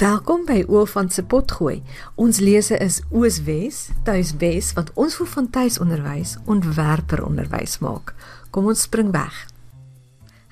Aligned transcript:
Welkom 0.00 0.46
by 0.48 0.62
Oofant 0.72 1.12
se 1.12 1.20
potgooi. 1.28 1.82
Ons 2.16 2.38
lese 2.40 2.78
is 2.80 3.02
Ooswes, 3.12 3.90
Tuiswes 4.06 4.70
wat 4.72 4.88
ons 4.96 5.18
voor 5.18 5.28
van 5.28 5.50
tuisonderwys 5.52 6.38
ontwerper 6.48 7.20
onderwys 7.26 7.74
maak. 7.84 8.14
Kom 8.48 8.70
ons 8.72 8.86
spring 8.86 9.10
weg. 9.12 9.42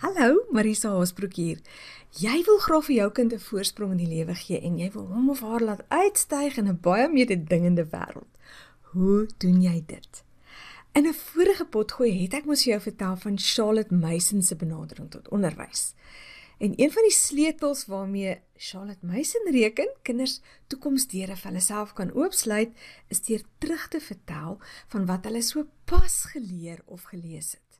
Hallo, 0.04 0.42
Marisa 0.52 0.92
Haasbroek 0.92 1.40
hier. 1.40 1.64
Jy 2.20 2.42
wil 2.44 2.60
graag 2.66 2.84
vir 2.90 2.96
jou 2.98 3.08
kind 3.20 3.32
'n 3.32 3.40
voorsprong 3.46 3.96
in 3.96 4.04
die 4.04 4.12
lewe 4.16 4.34
gee 4.34 4.60
en 4.60 4.76
jy 4.76 4.90
wil 4.92 5.08
hom 5.08 5.30
of 5.30 5.40
haar 5.40 5.64
laat 5.64 5.84
uitstyg 5.88 6.58
in 6.58 6.68
'n 6.68 6.80
baie 6.82 7.08
mededingende 7.08 7.88
wêreld. 7.88 8.32
Hoe 8.92 9.28
doen 9.38 9.62
jy 9.62 9.82
dit? 9.86 10.24
In 10.92 11.06
'n 11.06 11.14
vorige 11.14 11.64
potgooi 11.64 12.22
het 12.22 12.34
ek 12.34 12.44
mos 12.44 12.64
vir 12.64 12.72
jou 12.72 12.80
vertel 12.80 13.16
van 13.16 13.38
Charlotte 13.38 13.94
Mason 13.94 14.42
se 14.42 14.56
benadering 14.56 15.10
tot 15.10 15.28
onderwys. 15.28 15.94
En 16.58 16.72
een 16.76 16.90
van 16.92 17.02
die 17.06 17.14
sleutels 17.14 17.86
waarmee 17.86 18.40
Charlotte 18.56 19.06
Mason 19.06 19.50
reken 19.50 19.90
kinders 20.02 20.40
toekomsdeure 20.66 21.36
vir 21.38 21.50
hulle 21.50 21.62
self 21.62 21.92
kan 21.94 22.10
oopsluit, 22.14 22.72
is 23.14 23.22
deur 23.28 23.44
terug 23.62 23.84
te 23.88 24.00
vertel 24.02 24.58
van 24.94 25.06
wat 25.06 25.28
hulle 25.30 25.42
so 25.46 25.68
pas 25.86 26.16
geleer 26.32 26.82
of 26.86 27.06
gelees 27.12 27.52
het. 27.54 27.78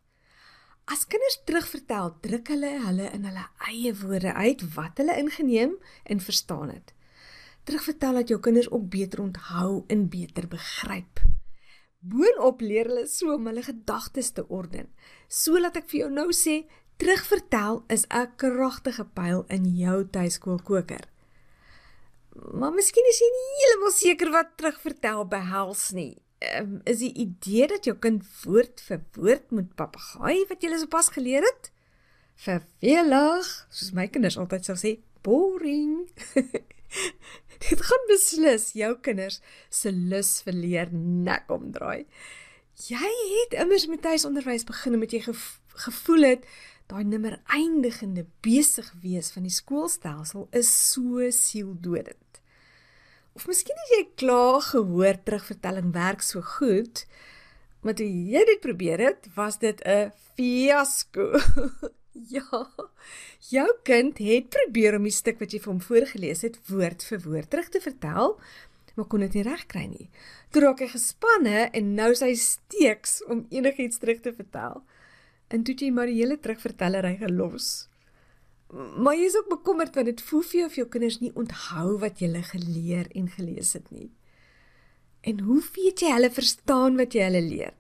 As 0.89 1.05
kinders 1.05 1.41
terugvertel, 1.45 2.15
druk 2.25 2.49
hulle 2.55 2.71
hulle 2.87 3.11
in 3.13 3.27
hulle 3.29 3.43
eie 3.69 3.91
woorde 3.99 4.33
uit 4.33 4.63
wat 4.77 5.03
hulle 5.03 5.19
ingeneem 5.21 5.75
en 6.09 6.23
verstaan 6.25 6.71
het. 6.73 6.95
Terugvertel 7.69 8.23
dat 8.23 8.31
jou 8.33 8.39
kinders 8.41 8.71
ook 8.71 8.87
beter 8.89 9.21
onthou 9.21 9.83
en 9.93 10.07
beter 10.09 10.47
begryp. 10.49 11.21
Boonop 11.99 12.63
leer 12.65 12.89
hulle 12.89 13.09
so 13.11 13.35
om 13.35 13.51
hulle 13.51 13.67
gedagtes 13.67 14.31
te 14.33 14.47
orden. 14.49 14.87
So 15.29 15.59
laat 15.61 15.77
ek 15.77 15.91
vir 15.91 16.05
jou 16.07 16.11
nou 16.15 16.31
sê, 16.33 16.63
Terugvertel 16.99 17.85
is 17.87 18.05
'n 18.11 18.35
kragtige 18.37 19.05
pyl 19.05 19.45
in 19.49 19.65
jou 19.77 20.09
tuiskoolkoker. 20.11 21.05
Maar 22.53 22.73
miskien 22.73 23.07
is 23.09 23.19
jy 23.23 23.29
nie 23.35 23.51
heeltemal 23.59 23.95
seker 23.95 24.31
wat 24.31 24.57
terugvertel 24.57 25.27
behels 25.29 25.91
nie. 25.91 26.19
Um, 26.59 26.81
is 26.85 26.99
die 26.99 27.13
idee 27.15 27.67
dat 27.67 27.85
jou 27.85 27.97
kind 27.99 28.23
woord 28.45 28.81
vir 28.81 29.01
woord 29.13 29.51
moet 29.51 29.75
papegaai 29.75 30.47
wat 30.49 30.63
jy 30.63 30.79
sopas 30.79 31.11
geleer 31.15 31.43
het? 31.43 31.71
Vervelig, 32.39 33.49
soos 33.71 33.93
my 33.93 34.07
kinders 34.07 34.39
altyd 34.39 34.65
sou 34.65 34.77
sê, 34.79 34.99
boring. 35.23 36.11
Dit 37.69 37.83
gaan 37.83 38.05
beslis 38.11 38.73
jou 38.79 38.93
kinders 39.03 39.41
se 39.71 39.91
lus 39.91 40.43
vir 40.47 40.55
leer 40.55 40.93
nek 40.93 41.51
omdraai. 41.51 42.07
Jy 42.87 43.11
het 43.35 43.59
immers 43.59 43.87
met 43.91 44.03
tuisonderwys 44.03 44.67
begin 44.67 44.99
met 44.99 45.15
jy 45.15 45.25
gevoel 45.27 46.23
het 46.23 46.47
daai 46.89 47.05
nimmer 47.05 47.37
eindigende 47.53 48.25
besig 48.45 48.89
wees 49.03 49.29
van 49.35 49.45
die 49.45 49.53
skoolstelsel 49.53 50.49
is 50.57 50.71
so 50.71 51.27
sieldodend. 51.35 52.41
Of 53.37 53.47
miskien 53.47 53.77
het 53.83 53.93
jy 53.95 54.05
klaar 54.19 54.63
gehoor 54.71 55.21
terugvertelling 55.25 55.93
werk 55.95 56.25
so 56.25 56.43
goed, 56.57 57.05
maar 57.85 57.95
toe 57.99 58.09
jy 58.09 58.43
dit 58.49 58.65
probeer 58.65 59.05
het, 59.05 59.29
was 59.37 59.61
dit 59.61 59.85
'n 59.85 60.13
fiasco. 60.35 61.39
ja. 62.37 62.67
Jou 63.53 63.69
kind 63.85 64.19
het 64.19 64.49
probeer 64.49 64.97
om 64.97 65.05
die 65.05 65.15
stuk 65.15 65.39
wat 65.39 65.53
jy 65.53 65.61
vir 65.61 65.73
hom 65.73 65.85
voorgeles 65.85 66.43
het 66.43 66.59
woord 66.69 67.05
vir 67.05 67.21
woord 67.21 67.51
terug 67.51 67.69
te 67.69 67.81
vertel, 67.81 68.41
maar 68.97 69.07
kon 69.07 69.21
dit 69.21 69.35
nie 69.35 69.47
regkry 69.47 69.87
nie. 69.87 70.11
Toe 70.51 70.63
raak 70.63 70.81
hy 70.81 70.89
gespanne 70.89 71.69
en 71.71 71.95
nou 71.95 72.15
sy 72.15 72.33
steeks 72.35 73.21
om 73.29 73.47
enigiets 73.51 74.01
terug 74.01 74.25
te 74.25 74.33
vertel 74.33 74.83
en 75.49 75.65
toe 75.65 75.75
jy 75.75 75.91
maar 75.95 76.11
die 76.11 76.19
hele 76.21 76.39
terugvertellery 76.41 77.17
gelos. 77.23 77.89
Maar 78.69 79.17
jy 79.17 79.29
is 79.31 79.37
ook 79.39 79.49
bekommerd 79.49 79.95
want 79.97 80.11
dit 80.11 80.23
voel 80.29 80.45
vir 80.45 80.61
jou 80.61 80.69
of 80.69 80.77
jou 80.77 80.87
kinders 80.93 81.21
nie 81.23 81.33
onthou 81.35 81.99
wat 82.03 82.21
jy 82.21 82.43
geleer 82.53 83.09
en 83.17 83.29
gelees 83.33 83.73
het 83.73 83.91
nie. 83.91 84.11
En 85.25 85.41
hoe 85.41 85.63
weet 85.75 86.05
jy 86.05 86.13
hulle 86.13 86.31
verstaan 86.31 86.97
wat 87.01 87.17
jy 87.17 87.25
hulle 87.27 87.43
leer? 87.43 87.75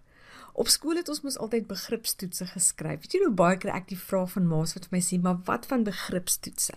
Op 0.58 0.68
skool 0.72 0.98
het 0.98 1.08
ons 1.08 1.20
mos 1.22 1.38
altyd 1.38 1.68
begripstoetse 1.68 2.48
geskryf. 2.50 3.04
Weet 3.04 3.14
jy 3.14 3.20
hoe 3.22 3.34
baie 3.34 3.58
keer 3.60 3.76
ek 3.76 3.92
die 3.92 4.00
vraag 4.00 4.32
van 4.32 4.48
ma's 4.50 4.74
wat 4.74 4.88
vir 4.88 4.96
my 4.96 5.02
sê, 5.04 5.20
"Maar 5.22 5.38
wat 5.46 5.66
van 5.66 5.84
begripstoetse?" 5.84 6.74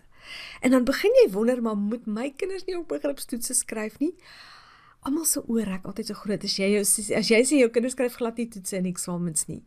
En 0.61 0.71
dan 0.71 0.83
begin 0.85 1.11
jy 1.23 1.31
wonder, 1.31 1.61
"Maar 1.61 1.77
moet 1.77 2.05
my 2.05 2.29
kinders 2.29 2.65
nie 2.65 2.77
ook 2.77 2.87
begripstoetse 2.87 3.53
skryf 3.53 3.99
nie?" 3.99 4.13
Almal 5.01 5.25
se 5.25 5.41
oor 5.47 5.67
ek 5.67 5.85
altyd 5.85 6.05
so 6.05 6.13
groot 6.13 6.43
as 6.43 6.55
jy 6.57 6.67
jou 6.75 6.81
as 7.17 7.27
jy 7.27 7.41
sê 7.41 7.57
jou 7.57 7.69
kinders 7.69 7.93
skryf 7.93 8.15
glad 8.15 8.37
nie 8.37 8.47
toetse 8.47 8.77
en 8.77 8.85
eksamens 8.85 9.47
nie. 9.47 9.63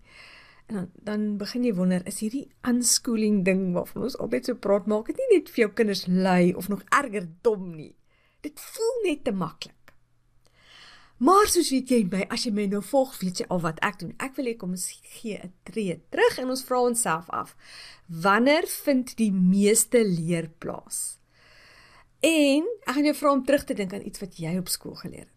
En 0.67 0.77
dan 0.77 0.91
dan 1.05 1.37
begin 1.37 1.65
jy 1.65 1.75
wonder, 1.77 2.03
is 2.09 2.23
hierdie 2.25 2.47
unschooling 2.69 3.43
ding 3.45 3.73
waarvan 3.75 4.07
ons 4.09 4.19
altyd 4.19 4.49
so 4.49 4.61
praat, 4.67 4.87
maak 4.89 5.11
dit 5.11 5.19
nie 5.21 5.39
net 5.39 5.51
vir 5.53 5.67
jou 5.67 5.73
kinders 5.81 6.07
lui 6.09 6.55
of 6.57 6.69
nog 6.73 6.85
erger 6.89 7.27
dom 7.47 7.75
nie. 7.77 7.93
Dit 8.45 8.61
voel 8.61 8.95
net 9.05 9.25
te 9.25 9.33
maklik. 9.33 9.93
Maar 11.25 11.47
soos 11.49 11.71
weet 11.71 11.93
jy 11.93 12.01
by 12.11 12.25
as 12.35 12.45
jy 12.45 12.53
my 12.53 12.65
nou 12.73 12.81
volg, 12.85 13.15
weet 13.21 13.41
jy 13.41 13.47
al 13.53 13.61
wat 13.65 13.79
ek 13.87 14.01
doen. 14.01 14.15
Ek 14.19 14.35
wil 14.37 14.49
hê 14.51 14.57
kom 14.59 14.73
ons 14.77 14.89
gee 15.21 15.39
'n 15.39 15.53
tree 15.65 16.01
terug 16.11 16.39
en 16.39 16.51
ons 16.51 16.65
vra 16.65 16.81
onsself 16.81 17.31
af. 17.31 17.57
Wanneer 18.09 18.67
vind 18.67 19.17
die 19.17 19.33
meeste 19.33 20.05
leer 20.05 20.51
plaas? 20.59 21.19
En 22.21 22.65
ek 22.87 22.95
gaan 22.95 23.05
jou 23.05 23.15
vra 23.15 23.33
om 23.33 23.45
terug 23.45 23.65
te 23.65 23.75
dink 23.75 23.93
aan 23.93 24.07
iets 24.07 24.21
wat 24.21 24.37
jy 24.37 24.59
op 24.59 24.69
skool 24.69 24.95
geleer 24.95 25.29
het 25.29 25.35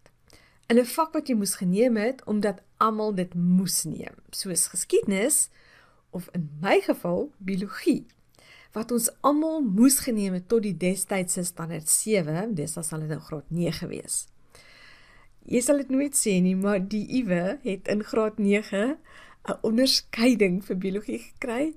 in 0.68 0.78
'n 0.78 0.84
vak 0.84 1.12
wat 1.12 1.28
jy 1.28 1.34
moes 1.34 1.54
geneem 1.54 1.96
het 1.96 2.24
omdat 2.24 2.60
almal 2.78 3.14
dit 3.14 3.34
moes 3.34 3.82
neem, 3.84 4.14
soos 4.30 4.68
geskiedenis 4.72 5.48
of 6.10 6.28
in 6.34 6.48
my 6.62 6.80
geval 6.84 7.28
biologie 7.38 8.06
wat 8.76 8.92
ons 8.92 9.08
almal 9.24 9.62
moes 9.64 9.98
geneem 10.04 10.36
het 10.36 10.48
tot 10.48 10.62
die 10.62 10.76
destydse 10.76 11.44
standaard 11.48 11.88
7, 11.88 12.52
dis 12.54 12.76
as 12.78 12.92
hulle 12.92 13.08
nou 13.08 13.20
graad 13.24 13.48
9 13.54 13.88
wees. 13.90 14.26
Jy 15.48 15.62
sal 15.64 15.80
dit 15.80 15.92
nooit 15.92 16.16
sê 16.16 16.34
nie, 16.44 16.54
maar 16.58 16.82
die 16.84 17.06
Iwe 17.22 17.58
het 17.64 17.88
in 17.88 18.04
graad 18.04 18.38
9 18.38 18.98
'n 19.48 19.58
onderskeiding 19.64 20.60
vir 20.64 20.76
biologie 20.76 21.18
gekry. 21.18 21.74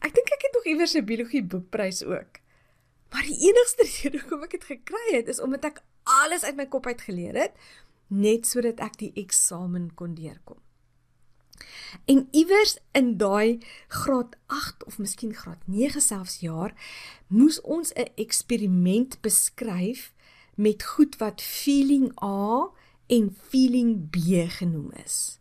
Ek 0.00 0.14
dink 0.14 0.32
ek 0.32 0.46
het 0.46 0.54
nog 0.56 0.66
iewers 0.66 0.96
'n 0.96 1.04
biologie 1.04 1.42
boekprys 1.42 2.02
ook. 2.04 2.40
Maar 3.12 3.22
die 3.22 3.40
enigste 3.48 3.84
rede 3.84 4.20
hoekom 4.20 4.42
ek 4.42 4.50
dit 4.50 4.64
gekry 4.64 5.06
het 5.12 5.28
is 5.28 5.40
omdat 5.40 5.64
ek 5.64 5.82
alles 6.04 6.44
uit 6.44 6.56
my 6.56 6.66
kop 6.66 6.86
uit 6.86 7.00
geleer 7.00 7.34
het 7.34 7.52
net 8.10 8.46
sodat 8.46 8.82
ek 8.82 8.98
die 8.98 9.12
eksamen 9.14 9.94
kon 9.94 10.14
deurkom. 10.18 10.58
En 12.06 12.28
iewers 12.30 12.78
in 12.96 13.16
daai 13.18 13.60
graad 13.88 14.36
8 14.46 14.84
of 14.84 14.98
miskien 14.98 15.34
graad 15.34 15.62
9 15.66 16.00
selfs 16.02 16.40
jaar 16.44 16.74
moes 17.26 17.60
ons 17.60 17.92
'n 17.94 18.10
eksperiment 18.14 19.20
beskryf 19.20 20.12
met 20.54 20.82
goed 20.82 21.16
wat 21.16 21.42
feeling 21.42 22.12
A 22.22 22.70
en 23.06 23.36
feeling 23.48 24.10
B 24.10 24.16
genoem 24.48 24.90
is. 25.04 25.40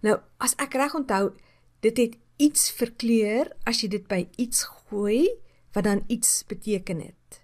Nou, 0.00 0.20
as 0.38 0.54
ek 0.56 0.74
reg 0.74 0.94
onthou, 0.94 1.34
dit 1.80 1.96
het 1.96 2.18
iets 2.36 2.70
verkleur 2.70 3.50
as 3.66 3.82
jy 3.82 3.88
dit 3.88 4.06
by 4.08 4.28
iets 4.36 4.62
gooi 4.62 5.28
wat 5.74 5.84
dan 5.84 6.04
iets 6.06 6.44
beteken 6.46 7.00
het. 7.00 7.42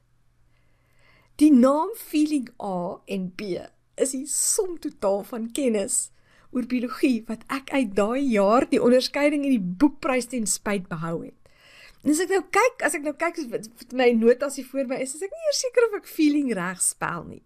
Die 1.37 1.53
naam 1.53 1.91
feeling 1.99 2.49
A 2.63 3.01
en 3.07 3.33
B 3.35 3.59
is 4.01 4.15
die 4.17 4.27
som 4.31 4.77
totaal 4.83 5.23
van 5.29 5.49
kennis 5.57 6.09
oor 6.55 6.67
biologie 6.71 7.25
wat 7.29 7.43
ek 7.53 7.73
uit 7.75 7.95
daai 7.97 8.23
jaar 8.23 8.67
die 8.71 8.83
onderskeiding 8.83 9.47
in 9.47 9.57
die 9.57 9.73
boekprys 9.83 10.31
ten 10.31 10.47
spyt 10.51 10.87
behou 10.91 11.17
het. 11.25 11.39
En 12.05 12.13
as 12.13 12.21
ek 12.21 12.35
nou 12.35 12.43
kyk, 12.53 12.85
as 12.85 12.95
ek 12.99 13.07
nou 13.07 13.15
kyk 13.17 13.41
vir 13.49 13.65
my 13.97 14.11
notas 14.19 14.59
hier 14.61 14.69
voor 14.69 14.87
my 14.91 15.01
is, 15.03 15.17
is 15.17 15.25
ek 15.25 15.33
nie 15.33 15.57
seker 15.57 15.89
of 15.89 15.99
ek 16.03 16.11
feeling 16.11 16.53
reg 16.55 16.83
spel 16.85 17.25
nie. 17.27 17.43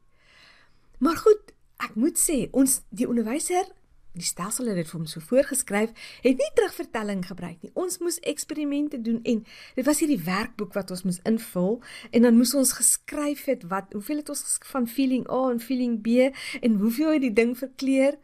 Maar 0.99 1.21
goed, 1.23 1.53
ek 1.79 1.95
moet 1.95 2.19
sê 2.19 2.49
ons 2.51 2.81
die 2.91 3.07
onderwyser 3.07 3.71
die 4.19 4.27
stelsel 4.27 4.71
het 4.71 4.79
dit 4.81 4.89
vir 4.91 4.99
hom 4.99 5.07
so 5.09 5.23
voorgeskryf, 5.25 5.93
het 6.25 6.43
nie 6.43 6.51
terugvertelling 6.59 7.25
gebruik 7.27 7.63
nie. 7.63 7.73
Ons 7.79 7.99
moes 8.03 8.19
eksperimente 8.27 9.01
doen 9.03 9.21
en 9.23 9.45
dit 9.79 9.87
was 9.87 10.03
hierdie 10.03 10.21
werkboek 10.27 10.75
wat 10.77 10.93
ons 10.95 11.05
moes 11.07 11.21
invul 11.29 11.79
en 12.11 12.27
dan 12.27 12.39
moes 12.39 12.55
ons 12.59 12.75
geskryf 12.79 13.47
het 13.51 13.67
wat 13.73 13.93
hoeveel 13.97 14.23
het 14.23 14.33
ons 14.35 14.59
van 14.73 14.89
feeling 14.91 15.27
A 15.31 15.43
en 15.53 15.63
feeling 15.63 15.99
B 16.03 16.31
en 16.61 16.79
hoeveel 16.83 17.17
het 17.17 17.27
die 17.27 17.35
ding 17.35 17.57
verkleur. 17.59 18.19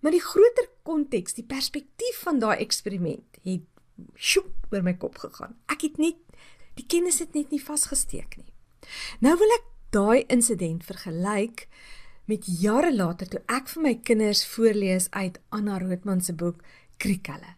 Maar 0.00 0.14
die 0.14 0.22
groter 0.22 0.68
konteks, 0.86 1.34
die 1.34 1.46
perspektief 1.46 2.22
van 2.22 2.38
daai 2.38 2.58
eksperiment 2.62 3.40
het 3.42 3.66
sjoep 4.14 4.70
oor 4.72 4.84
my 4.86 4.94
kop 4.94 5.18
gegaan. 5.18 5.56
Ek 5.66 5.82
het 5.86 5.98
net 5.98 6.20
die 6.78 6.86
kennis 6.86 7.18
het 7.18 7.34
net 7.34 7.50
nie 7.50 7.62
vasgesteek 7.62 8.38
nie. 8.38 8.52
Nou 9.24 9.34
wil 9.40 9.56
ek 9.58 9.66
daai 9.94 10.24
insident 10.30 10.84
vergelyk 10.86 11.66
met 12.28 12.44
jare 12.60 12.90
later 12.92 13.28
toe 13.32 13.40
ek 13.48 13.70
vir 13.72 13.84
my 13.86 13.94
kinders 14.04 14.42
voorlees 14.52 15.06
uit 15.16 15.38
Anna 15.48 15.78
Roodman 15.80 16.20
se 16.20 16.34
boek 16.36 16.60
Kriekelle. 17.00 17.54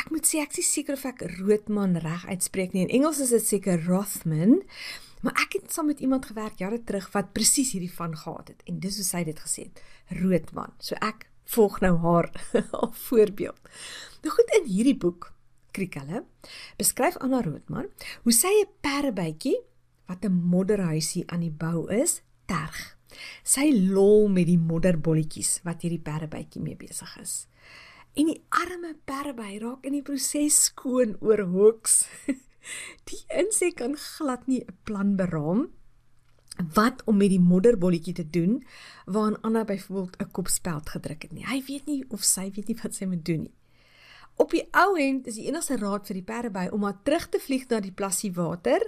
Ek 0.00 0.08
moet 0.10 0.24
sê 0.26 0.40
ek 0.40 0.56
is 0.62 0.70
seker 0.72 0.96
of 0.96 1.04
ek 1.04 1.20
Roodman 1.36 1.98
reg 2.00 2.24
uitspreek 2.26 2.72
nie. 2.72 2.86
In 2.86 2.94
Engels 3.00 3.20
is 3.20 3.34
dit 3.34 3.44
seker 3.44 3.84
Rothman, 3.84 4.62
maar 5.20 5.36
ek 5.44 5.58
het 5.58 5.76
saam 5.76 5.90
met 5.92 6.00
iemand 6.00 6.30
gewerk 6.30 6.62
jare 6.64 6.80
terug 6.80 7.10
wat 7.12 7.34
presies 7.36 7.74
hierdie 7.76 7.92
van 7.92 8.16
gehad 8.16 8.54
het 8.54 8.64
en 8.70 8.80
dis 8.80 8.96
hoe 9.00 9.06
sy 9.06 9.22
dit 9.28 9.44
gesê 9.44 9.68
het, 9.68 9.84
Roodman. 10.22 10.72
So 10.80 10.96
ek 11.04 11.28
volg 11.52 11.78
nou 11.84 11.94
haar 12.06 12.32
voorbeeld. 13.06 13.70
Nou 14.24 14.32
goed 14.32 14.56
in 14.62 14.68
hierdie 14.72 14.96
boek 14.96 15.28
Kriekelle 15.76 16.24
beskryf 16.80 17.20
Anna 17.20 17.44
Roodman 17.44 17.92
hoe 18.24 18.32
sy 18.32 18.48
'n 18.64 18.72
perdebytjie 18.80 19.58
wat 20.08 20.24
'n 20.24 20.40
modderhuisie 20.40 21.28
aan 21.28 21.44
die 21.44 21.52
bou 21.52 21.84
is, 21.92 22.22
terg. 22.48 22.93
Sy 23.42 23.70
lol 23.72 24.28
met 24.28 24.46
die 24.46 24.58
modderbolletjies 24.58 25.60
wat 25.64 25.82
hierdie 25.82 26.02
perdebytjie 26.02 26.62
mee 26.62 26.76
besig 26.76 27.16
is. 27.20 27.46
En 28.14 28.30
die 28.30 28.40
arme 28.48 28.94
perdeby 29.04 29.58
raak 29.58 29.86
in 29.86 29.92
die 29.92 30.02
proses 30.06 30.64
skoon 30.70 31.16
oor 31.20 31.42
hoeks. 31.50 32.04
Die 33.10 33.18
insek 33.28 33.74
kan 33.76 33.92
glad 34.00 34.46
nie 34.48 34.62
'n 34.64 34.76
plan 34.88 35.16
beraam 35.16 35.66
wat 36.74 37.02
om 37.04 37.16
met 37.16 37.28
die 37.28 37.40
modderbolletjie 37.40 38.14
te 38.14 38.30
doen 38.30 38.64
waaraan 39.04 39.40
Anna 39.40 39.64
byvoorbeeld 39.64 40.16
'n 40.22 40.30
kopspeld 40.30 40.88
gedruk 40.88 41.22
het 41.22 41.32
nie. 41.32 41.46
Hy 41.46 41.62
weet 41.66 41.86
nie 41.86 42.04
of 42.08 42.22
sy 42.22 42.50
weet 42.54 42.68
nie 42.68 42.78
wat 42.82 42.94
sy 42.94 43.04
moet 43.04 43.24
doen 43.24 43.42
nie. 43.42 43.54
Op 44.36 44.50
die 44.50 44.66
ou 44.70 44.98
end 44.98 45.26
is 45.26 45.34
die 45.34 45.46
enigste 45.46 45.76
raad 45.76 46.06
vir 46.06 46.14
die 46.14 46.26
perdeby 46.26 46.68
om 46.72 46.80
maar 46.80 47.02
terug 47.02 47.28
te 47.28 47.38
vlieg 47.38 47.68
na 47.68 47.80
die 47.80 47.92
plassie 47.92 48.32
water 48.32 48.80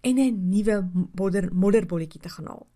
en 0.00 0.18
'n 0.18 0.48
nuwe 0.48 0.90
modder 1.14 1.48
modderbolletjie 1.52 2.20
te 2.20 2.28
gaan 2.28 2.46
haal. 2.46 2.66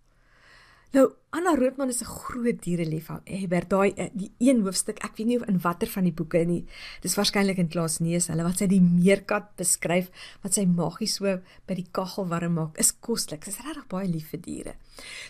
Nou 0.95 1.09
Anna 1.35 1.57
Roodman 1.59 1.89
is 1.89 2.03
'n 2.03 2.07
groot 2.07 2.63
diereliefhebber. 2.63 3.69
Daai 3.69 3.93
eh, 3.97 4.11
die 4.13 4.31
een 4.39 4.61
hoofstuk, 4.63 4.99
ek 5.03 5.17
weet 5.17 5.27
nie 5.27 5.37
of 5.41 5.47
in 5.49 5.61
watter 5.61 5.89
van 5.89 6.05
die 6.05 6.13
boeke 6.13 6.45
nie. 6.45 6.67
Dis 7.01 7.17
waarskynlik 7.17 7.59
in 7.59 7.69
klas 7.69 7.99
Neus, 7.99 8.29
hulle 8.29 8.43
wat 8.43 8.59
sy 8.59 8.67
die 8.67 8.81
meerkat 8.81 9.57
beskryf 9.57 10.11
wat 10.43 10.55
sy 10.55 10.65
magies 10.67 11.15
so 11.15 11.41
by 11.67 11.75
die 11.75 11.89
kaggel 11.91 12.29
warm 12.29 12.55
maak, 12.55 12.79
is 12.79 12.93
koslik. 12.93 13.45
Sy's 13.45 13.59
regtig 13.59 13.89
baie 13.89 14.07
lief 14.07 14.29
vir 14.31 14.41
diere. 14.41 14.75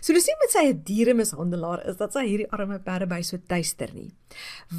So 0.03 0.13
dis 0.13 0.27
nie 0.27 0.37
met 0.43 0.51
sy 0.51 0.65
'n 0.69 0.83
dieremishandelaar 0.85 1.89
is 1.89 1.97
dat 1.97 2.13
sy 2.13 2.27
hierdie 2.27 2.51
arme 2.53 2.79
perde 2.79 3.07
by 3.07 3.23
so 3.23 3.39
tuister 3.39 3.89
nie. 3.95 4.13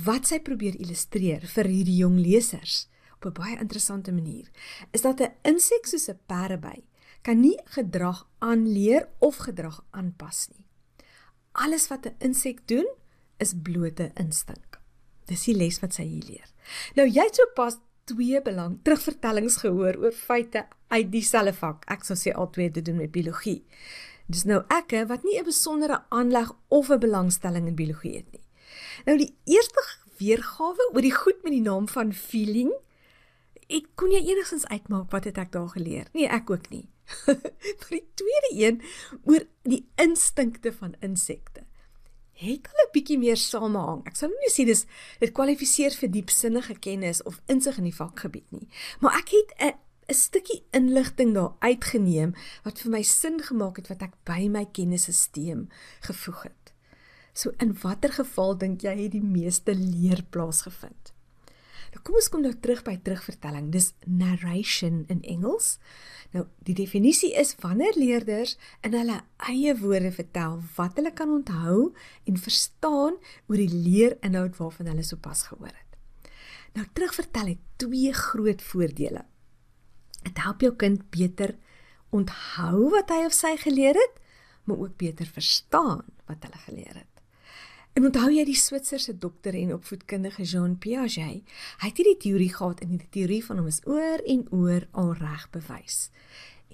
Wat 0.06 0.28
sy 0.28 0.40
probeer 0.40 0.76
illustreer 0.76 1.42
vir 1.42 1.66
hierdie 1.66 1.98
jong 1.98 2.20
lesers 2.20 2.88
op 3.16 3.26
'n 3.26 3.34
baie 3.34 3.58
interessante 3.58 4.12
manier, 4.12 4.52
is 4.94 5.02
dat 5.02 5.20
'n 5.20 5.34
insek 5.44 5.88
soos 5.88 6.10
'n 6.10 6.20
perdeby 6.28 6.84
kan 7.24 7.42
nie 7.42 7.58
gedrag 7.66 8.28
aanleer 8.40 9.08
of 9.20 9.38
gedrag 9.38 9.84
aanpas 9.92 10.50
nie 10.54 10.65
alles 11.56 11.88
wat 11.88 12.06
'n 12.06 12.16
insek 12.20 12.68
doen 12.68 12.88
is 13.38 13.54
blote 13.64 14.12
instink. 14.14 14.80
Dis 15.26 15.44
die 15.44 15.56
les 15.56 15.80
wat 15.80 15.94
sy 15.94 16.04
hier 16.04 16.24
leer. 16.28 16.50
Nou 16.96 17.08
jy 17.08 17.24
het 17.24 17.36
sopas 17.36 17.78
twee 18.04 18.42
belang 18.42 18.80
terugvertellings 18.86 19.58
gehoor 19.64 19.98
oor 19.98 20.12
feite 20.12 20.66
uit 20.88 21.12
dieselfde 21.12 21.54
vak. 21.54 21.86
Ek 21.90 22.04
sou 22.04 22.18
sê 22.18 22.34
al 22.34 22.50
twee 22.50 22.72
te 22.72 22.82
doen 22.82 22.98
met 23.02 23.12
biologie. 23.12 23.64
Dis 24.28 24.46
nou 24.50 24.64
ekke 24.74 25.06
wat 25.10 25.24
nie 25.24 25.40
'n 25.40 25.46
besondere 25.46 26.04
aanleg 26.10 26.52
of 26.68 26.90
'n 26.90 27.00
belangstelling 27.00 27.68
in 27.68 27.76
biologie 27.76 28.16
het 28.16 28.32
nie. 28.32 28.46
Nou 29.06 29.18
die 29.18 29.36
eerste 29.46 29.82
weergawe 30.18 30.90
oor 30.94 31.02
die 31.02 31.16
goed 31.16 31.44
met 31.44 31.52
die 31.52 31.62
naam 31.62 31.88
van 31.88 32.14
feeling, 32.14 32.72
ek 33.68 33.86
kon 33.96 34.12
jy 34.12 34.22
enigstens 34.24 34.68
uitmaak 34.68 35.12
wat 35.12 35.24
het 35.24 35.38
ek 35.38 35.52
daar 35.52 35.70
geleer? 35.70 36.08
Nee, 36.14 36.28
ek 36.28 36.50
ook 36.50 36.70
nie. 36.70 36.88
vir 37.82 37.92
die 37.92 38.06
tweede 38.20 38.52
een 38.52 38.82
oor 39.24 39.46
die 39.64 39.86
instinkte 40.02 40.74
van 40.74 40.96
insekte. 41.06 41.64
Het 42.36 42.68
hulle 42.68 42.88
bietjie 42.92 43.18
meer 43.22 43.40
samehang. 43.40 44.02
Ek 44.10 44.18
sal 44.20 44.34
nie 44.34 44.52
sê 44.52 44.66
dis 44.68 44.84
dit 45.22 45.32
kwalifiseer 45.32 45.96
vir 45.96 46.12
diepsinnige 46.12 46.76
kennis 46.84 47.24
of 47.24 47.40
insig 47.52 47.80
in 47.80 47.88
die 47.88 47.96
vakgebied 47.96 48.48
nie, 48.52 48.68
maar 49.00 49.16
ek 49.22 49.32
het 49.38 49.56
'n 49.60 49.80
'n 50.10 50.14
stukkie 50.14 50.64
inligting 50.72 51.34
daar 51.34 51.56
uitgeneem 51.60 52.36
wat 52.64 52.80
vir 52.82 52.92
my 52.92 53.02
sin 53.02 53.42
gemaak 53.42 53.78
het 53.78 53.88
wat 53.88 54.02
ek 54.02 54.14
by 54.24 54.48
my 54.50 54.66
kennisstelsel 54.66 55.66
gevoeg 56.02 56.44
het. 56.44 56.74
So 57.34 57.52
in 57.60 57.74
watter 57.82 58.14
geval 58.14 58.58
dink 58.58 58.82
jy 58.82 58.96
het 59.04 59.12
die 59.12 59.24
meeste 59.24 59.74
leer 59.74 60.24
plaasgevind? 60.30 61.15
Nou 61.96 62.04
kom 62.04 62.18
ons 62.20 62.28
kom 62.28 62.42
nou 62.44 62.52
terug 62.60 62.82
by 62.84 62.98
terugvertelling. 63.00 63.70
Dis 63.72 63.94
narration 64.04 65.06
in 65.08 65.22
Engels. 65.24 65.78
Nou 66.36 66.44
die 66.68 66.76
definisie 66.76 67.32
is 67.40 67.54
wanneer 67.64 67.96
leerders 67.96 68.58
in 68.84 68.98
hulle 68.98 69.22
eie 69.48 69.72
woorde 69.80 70.12
vertel 70.18 70.58
wat 70.76 71.00
hulle 71.00 71.14
kan 71.16 71.32
onthou 71.32 71.94
en 72.28 72.42
verstaan 72.42 73.16
oor 73.48 73.62
die 73.62 73.72
leerinhoud 73.72 74.60
waarvan 74.60 74.92
hulle 74.92 75.08
sopas 75.08 75.46
gehoor 75.48 75.72
het. 75.72 75.96
Nou 76.76 76.84
terugvertel 76.92 77.54
het 77.54 77.64
twee 77.80 78.12
groot 78.12 78.68
voordele. 78.74 79.24
Dit 80.26 80.44
help 80.44 80.68
jou 80.68 80.74
kind 80.76 81.08
beter 81.16 81.56
onthou 82.12 82.90
wat 82.92 83.16
hy 83.16 83.24
of 83.30 83.36
sy 83.36 83.56
geleer 83.64 83.96
het, 83.96 84.20
maar 84.68 84.84
ook 84.84 85.00
beter 85.00 85.32
verstaan 85.32 86.04
wat 86.28 86.44
hulle 86.44 86.60
geleer 86.68 87.06
het. 87.06 87.15
En 87.96 88.04
onthou 88.04 88.28
jy 88.28 88.44
die 88.44 88.58
Switserse 88.60 89.14
dokter 89.24 89.56
en 89.56 89.70
opvoedkundige 89.78 90.44
Jean 90.44 90.74
Piaget? 90.84 91.46
Hy 91.80 91.88
het 91.88 92.00
hierdie 92.02 92.18
teorie 92.26 92.52
gehad 92.52 92.82
en 92.84 92.98
die 92.98 93.08
teorie 93.08 93.40
van 93.46 93.62
hom 93.62 93.70
is 93.72 93.80
oor 93.88 94.20
en 94.28 94.42
oor 94.52 94.84
al 95.00 95.14
reg 95.16 95.46
bewys. 95.54 96.10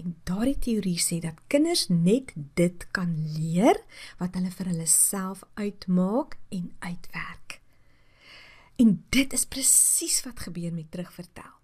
En 0.02 0.16
daardie 0.26 0.58
teorie 0.66 0.96
sê 0.98 1.20
dat 1.22 1.38
kinders 1.52 1.84
net 1.94 2.32
dit 2.58 2.86
kan 2.90 3.12
leer 3.36 3.78
wat 4.18 4.34
hulle 4.34 4.50
vir 4.50 4.72
hulle 4.72 4.88
self 4.90 5.44
uitmaak 5.54 6.34
en 6.50 6.72
uitwerk. 6.82 7.60
En 8.82 8.96
dit 9.14 9.38
is 9.38 9.46
presies 9.46 10.18
wat 10.26 10.42
gebeur 10.48 10.74
met 10.74 10.90
terugvertel. 10.90 11.54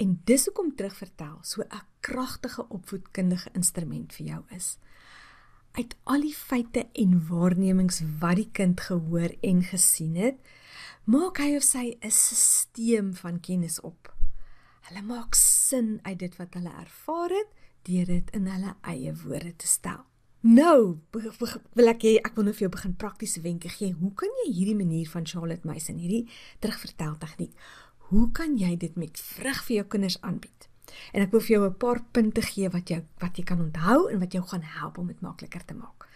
En 0.00 0.16
dis 0.24 0.48
hoekom 0.48 0.72
terugvertel 0.72 1.36
so 1.44 1.60
'n 1.60 1.84
kragtige 2.00 2.64
opvoedkundige 2.68 3.52
instrument 3.52 4.14
vir 4.16 4.26
jou 4.26 4.42
is 4.56 4.78
uit 5.72 5.96
al 6.04 6.20
die 6.20 6.34
feite 6.36 6.86
en 6.92 7.16
waarnemings 7.28 8.02
wat 8.20 8.36
die 8.36 8.50
kind 8.52 8.80
gehoor 8.80 9.32
en 9.40 9.62
gesien 9.64 10.16
het, 10.20 10.38
maak 11.04 11.40
hy 11.42 11.56
of 11.56 11.64
sy 11.66 11.96
'n 12.00 12.10
stelsel 12.10 13.12
van 13.14 13.40
kennis 13.40 13.80
op. 13.80 14.12
Hulle 14.88 15.02
maak 15.02 15.34
sin 15.34 15.98
uit 16.02 16.18
dit 16.18 16.36
wat 16.36 16.54
hulle 16.54 16.72
ervaar 16.80 17.30
het 17.30 17.50
deur 17.82 18.06
dit 18.06 18.30
in 18.30 18.46
hulle 18.46 18.74
eie 18.82 19.12
woorde 19.14 19.56
te 19.56 19.66
stel. 19.66 20.04
Nou, 20.42 20.98
wil 21.12 21.88
ek 21.88 22.02
hê 22.02 22.16
ek 22.18 22.34
wil 22.34 22.44
nou 22.44 22.54
vir 22.54 22.66
jou 22.66 22.72
begin 22.74 22.96
praktiese 22.96 23.40
wenke 23.40 23.68
gee. 23.68 23.92
Hoe 23.92 24.12
kan 24.14 24.28
jy 24.42 24.52
hierdie 24.52 24.76
manier 24.76 25.08
van 25.08 25.26
Charlotte 25.26 25.66
Mason, 25.66 25.98
hierdie 26.02 26.28
terugvertel 26.58 27.18
tegniek, 27.18 27.52
hoe 28.10 28.30
kan 28.34 28.58
jy 28.58 28.76
dit 28.76 28.96
met 28.96 29.18
vrug 29.18 29.64
vir 29.64 29.76
jou 29.76 29.86
kinders 29.94 30.20
aanbied? 30.20 30.71
En 31.12 31.22
ek 31.22 31.30
wil 31.30 31.40
vir 31.40 31.54
jou 31.56 31.66
'n 31.66 31.76
paar 31.76 32.02
punte 32.12 32.42
gee 32.42 32.68
wat 32.68 32.88
jy 32.90 33.04
wat 33.18 33.36
jy 33.36 33.44
kan 33.44 33.60
onthou 33.60 34.10
en 34.10 34.18
wat 34.18 34.32
jou 34.32 34.44
gaan 34.44 34.62
help 34.62 34.98
om 34.98 35.06
dit 35.06 35.20
makliker 35.20 35.64
te 35.64 35.74
maak. 35.74 36.08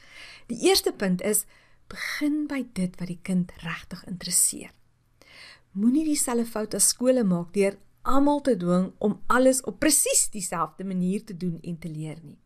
Die 0.47 0.61
eerste 0.69 0.93
punt 0.93 1.23
is 1.23 1.45
begin 1.89 2.47
by 2.47 2.67
dit 2.73 2.97
wat 2.99 3.09
die 3.09 3.21
kind 3.23 3.53
regtig 3.63 4.05
interesseer. 4.07 4.71
Moenie 5.73 6.05
dieselfde 6.05 6.47
fout 6.47 6.75
as 6.75 6.89
skole 6.89 7.25
maak 7.25 7.53
deur 7.53 7.77
almal 8.03 8.41
te 8.41 8.57
dwing 8.57 8.93
om 8.99 9.21
alles 9.27 9.61
op 9.67 9.79
presies 9.83 10.29
dieselfde 10.31 10.85
manier 10.85 11.25
te 11.25 11.37
doen 11.37 11.59
en 11.63 11.79
te 11.79 11.89
leer 11.89 12.19
nie. 12.23 12.39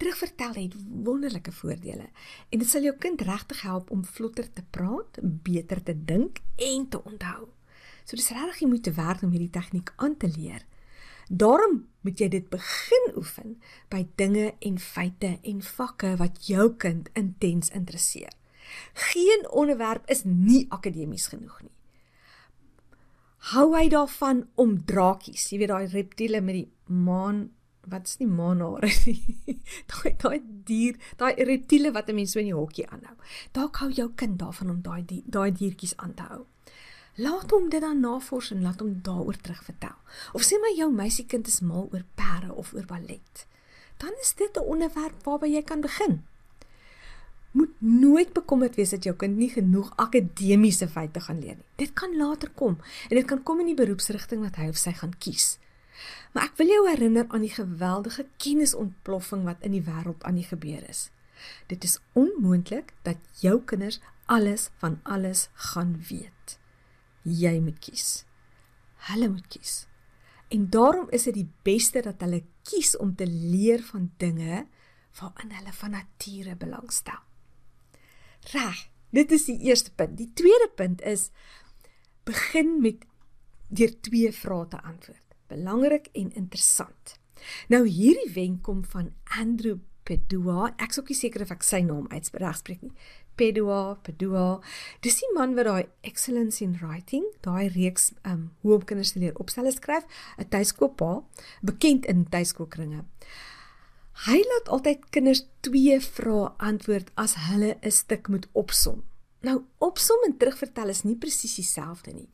Terugvertel 0.00 0.54
het 0.54 0.74
wonderlike 1.04 1.52
voordele 1.52 2.08
en 2.48 2.58
dit 2.62 2.68
sal 2.68 2.86
jou 2.88 2.94
kind 2.96 3.20
regtig 3.28 3.62
help 3.68 3.90
om 3.92 4.04
vlotter 4.04 4.48
te 4.52 4.64
praat, 4.72 5.20
beter 5.20 5.82
te 5.84 5.94
dink 5.94 6.40
en 6.56 6.88
te 6.88 7.02
onthou. 7.04 7.50
So 8.08 8.16
dis 8.16 8.32
regtig 8.32 8.62
jy 8.64 8.68
moet 8.70 8.86
te 8.88 8.96
werk 8.96 9.22
om 9.22 9.34
hierdie 9.34 9.52
tegniek 9.52 9.92
aan 9.96 10.16
te 10.16 10.30
leer. 10.32 10.64
Daarom 11.30 11.86
moet 12.02 12.18
jy 12.18 12.26
dit 12.28 12.46
begin 12.50 13.04
oefen 13.14 13.52
by 13.92 14.02
dinge 14.18 14.48
en 14.58 14.78
feite 14.82 15.36
en 15.46 15.60
vakke 15.62 16.16
wat 16.18 16.42
jou 16.50 16.72
kind 16.74 17.06
intens 17.14 17.70
interesseer. 17.70 18.32
Geen 19.10 19.46
onderwerp 19.50 20.10
is 20.10 20.24
nie 20.24 20.66
akademies 20.74 21.28
genoeg 21.30 21.62
nie. 21.62 21.76
Hou 23.54 23.70
hy 23.76 23.86
daarvan 23.88 24.42
om 24.60 24.74
drakies, 24.84 25.46
jy 25.52 25.62
weet 25.62 25.70
daai 25.72 25.86
reptiele 25.94 26.42
met 26.44 26.58
die 26.58 26.68
maan 26.90 27.46
wat 27.90 28.10
is 28.10 28.18
nie 28.20 28.28
maanhare 28.28 28.90
nie. 29.06 29.56
daai 29.88 30.12
daai 30.20 30.40
dier, 30.66 30.98
daai 31.16 31.32
reptiele 31.46 31.94
wat 31.94 32.10
'n 32.10 32.18
mens 32.18 32.34
so 32.34 32.42
in 32.42 32.50
die 32.50 32.58
hokkie 32.58 32.86
aanhou. 32.90 33.16
Dalk 33.52 33.80
hou 33.80 33.90
jou 33.90 34.10
kind 34.14 34.38
daarvan 34.38 34.70
om 34.70 34.82
daai 34.82 35.06
daai 35.26 35.50
diertjies 35.52 35.96
aan 35.96 36.14
te 36.14 36.22
hou. 36.22 36.44
Laat 37.20 37.50
hom 37.50 37.68
dit 37.68 37.82
dan 37.82 38.00
navors 38.00 38.48
en 38.54 38.62
laat 38.64 38.80
hom 38.80 38.94
daaroor 39.04 39.36
terugvertel. 39.36 39.96
Of 40.32 40.46
sê 40.46 40.56
maar 40.60 40.72
jou 40.76 40.88
meisiekind 40.94 41.48
is 41.50 41.60
mal 41.60 41.88
oor 41.92 42.04
perde 42.16 42.54
of 42.54 42.72
oor 42.72 42.86
ballet. 42.88 43.46
Dan 44.00 44.14
is 44.22 44.32
dit 44.34 44.56
'n 44.56 44.70
onderwerp 44.74 45.24
waarby 45.24 45.48
jy 45.52 45.62
kan 45.62 45.80
begin. 45.80 46.24
Moet 47.50 47.74
nooit 47.78 48.32
bekommerd 48.32 48.74
wees 48.74 48.90
dat 48.90 49.04
jou 49.04 49.16
kind 49.16 49.36
nie 49.36 49.50
genoeg 49.50 49.92
akademiese 49.96 50.88
feite 50.88 51.20
gaan 51.20 51.40
leer 51.40 51.56
nie. 51.56 51.70
Dit 51.76 51.92
kan 51.92 52.16
later 52.16 52.50
kom 52.50 52.78
en 53.08 53.16
dit 53.16 53.26
kan 53.26 53.42
kom 53.42 53.60
in 53.60 53.66
die 53.66 53.84
beroepsrigting 53.84 54.40
wat 54.42 54.56
hy 54.56 54.68
of 54.68 54.76
sy 54.76 54.92
gaan 54.92 55.18
kies. 55.18 55.58
Maar 56.32 56.44
ek 56.44 56.56
wil 56.56 56.66
jou 56.66 56.88
herinner 56.88 57.26
aan 57.28 57.40
die 57.40 57.54
geweldige 57.54 58.26
kennisontploffing 58.36 59.44
wat 59.44 59.56
in 59.60 59.70
die 59.70 59.84
wêreld 59.84 60.22
aan 60.22 60.34
die 60.34 60.48
gebeur 60.48 60.88
is. 60.88 61.10
Dit 61.66 61.84
is 61.84 62.00
onmoontlik 62.12 62.92
dat 63.02 63.16
jou 63.32 63.62
kinders 63.64 64.00
alles 64.24 64.70
van 64.78 65.00
alles 65.02 65.48
gaan 65.54 66.04
weet 66.08 66.39
jy 67.22 67.58
moet 67.60 67.78
kies. 67.78 68.24
Hulle 69.10 69.28
moet 69.28 69.46
kies. 69.48 69.86
En 70.50 70.66
daarom 70.70 71.10
is 71.14 71.28
dit 71.28 71.34
die 71.34 71.48
beste 71.62 72.02
dat 72.02 72.22
hulle 72.24 72.42
kies 72.66 72.96
om 72.96 73.14
te 73.16 73.26
leer 73.26 73.82
van 73.92 74.10
dinge 74.16 74.64
waarin 75.20 75.52
hulle 75.54 75.72
van 75.72 75.90
nature 75.90 76.56
belangstel. 76.56 77.20
Reg, 78.52 78.88
dit 79.10 79.32
is 79.32 79.44
die 79.44 79.58
eerste 79.68 79.92
punt. 79.94 80.16
Die 80.18 80.30
tweede 80.34 80.70
punt 80.76 81.02
is 81.02 81.30
begin 82.24 82.80
met 82.80 83.04
deur 83.68 83.94
twee 84.00 84.32
vrae 84.34 84.66
te 84.68 84.80
antwoord. 84.82 85.36
Belangrik 85.50 86.10
en 86.12 86.32
interessant. 86.34 87.18
Nou 87.68 87.86
hierdie 87.88 88.32
wenk 88.34 88.62
kom 88.66 88.84
van 88.84 89.12
Andrew 89.38 89.78
Pedua. 90.02 90.72
Ek's 90.82 90.98
ook 90.98 91.10
nie 91.12 91.18
seker 91.18 91.44
of 91.46 91.54
ek 91.54 91.66
sy 91.66 91.82
naam 91.86 92.08
uitspreek 92.10 92.82
nie. 92.82 92.94
Pedua, 93.40 93.96
Pedua. 94.04 94.60
Dis 95.00 95.16
die 95.22 95.28
man 95.32 95.54
wat 95.56 95.64
daai 95.64 95.86
Excellence 96.04 96.60
in 96.64 96.74
Writing, 96.82 97.24
daai 97.40 97.70
reeks 97.72 98.10
um 98.28 98.50
hoe 98.60 98.74
om 98.76 98.82
kinders 98.84 99.14
te 99.14 99.22
leer 99.22 99.38
opstelle 99.40 99.72
skryf, 99.72 100.04
'n 100.36 100.48
tuiskooppa, 100.52 101.22
bekend 101.64 102.04
in 102.04 102.26
tuiskoolkringe. 102.28 103.04
Hy 104.26 104.36
laat 104.44 104.68
altyd 104.68 105.06
kinders 105.16 105.46
twee 105.64 105.96
vrae 106.00 106.50
antwoord 106.58 107.08
as 107.16 107.34
hulle 107.48 107.78
'n 107.80 107.90
stuk 107.90 108.28
moet 108.28 108.48
opsom. 108.52 109.04
Nou, 109.40 109.64
opsom 109.78 110.20
en 110.26 110.36
terugvertel 110.36 110.88
is 110.88 111.02
nie 111.02 111.16
presies 111.16 111.54
dieselfde 111.54 112.12
nie. 112.12 112.28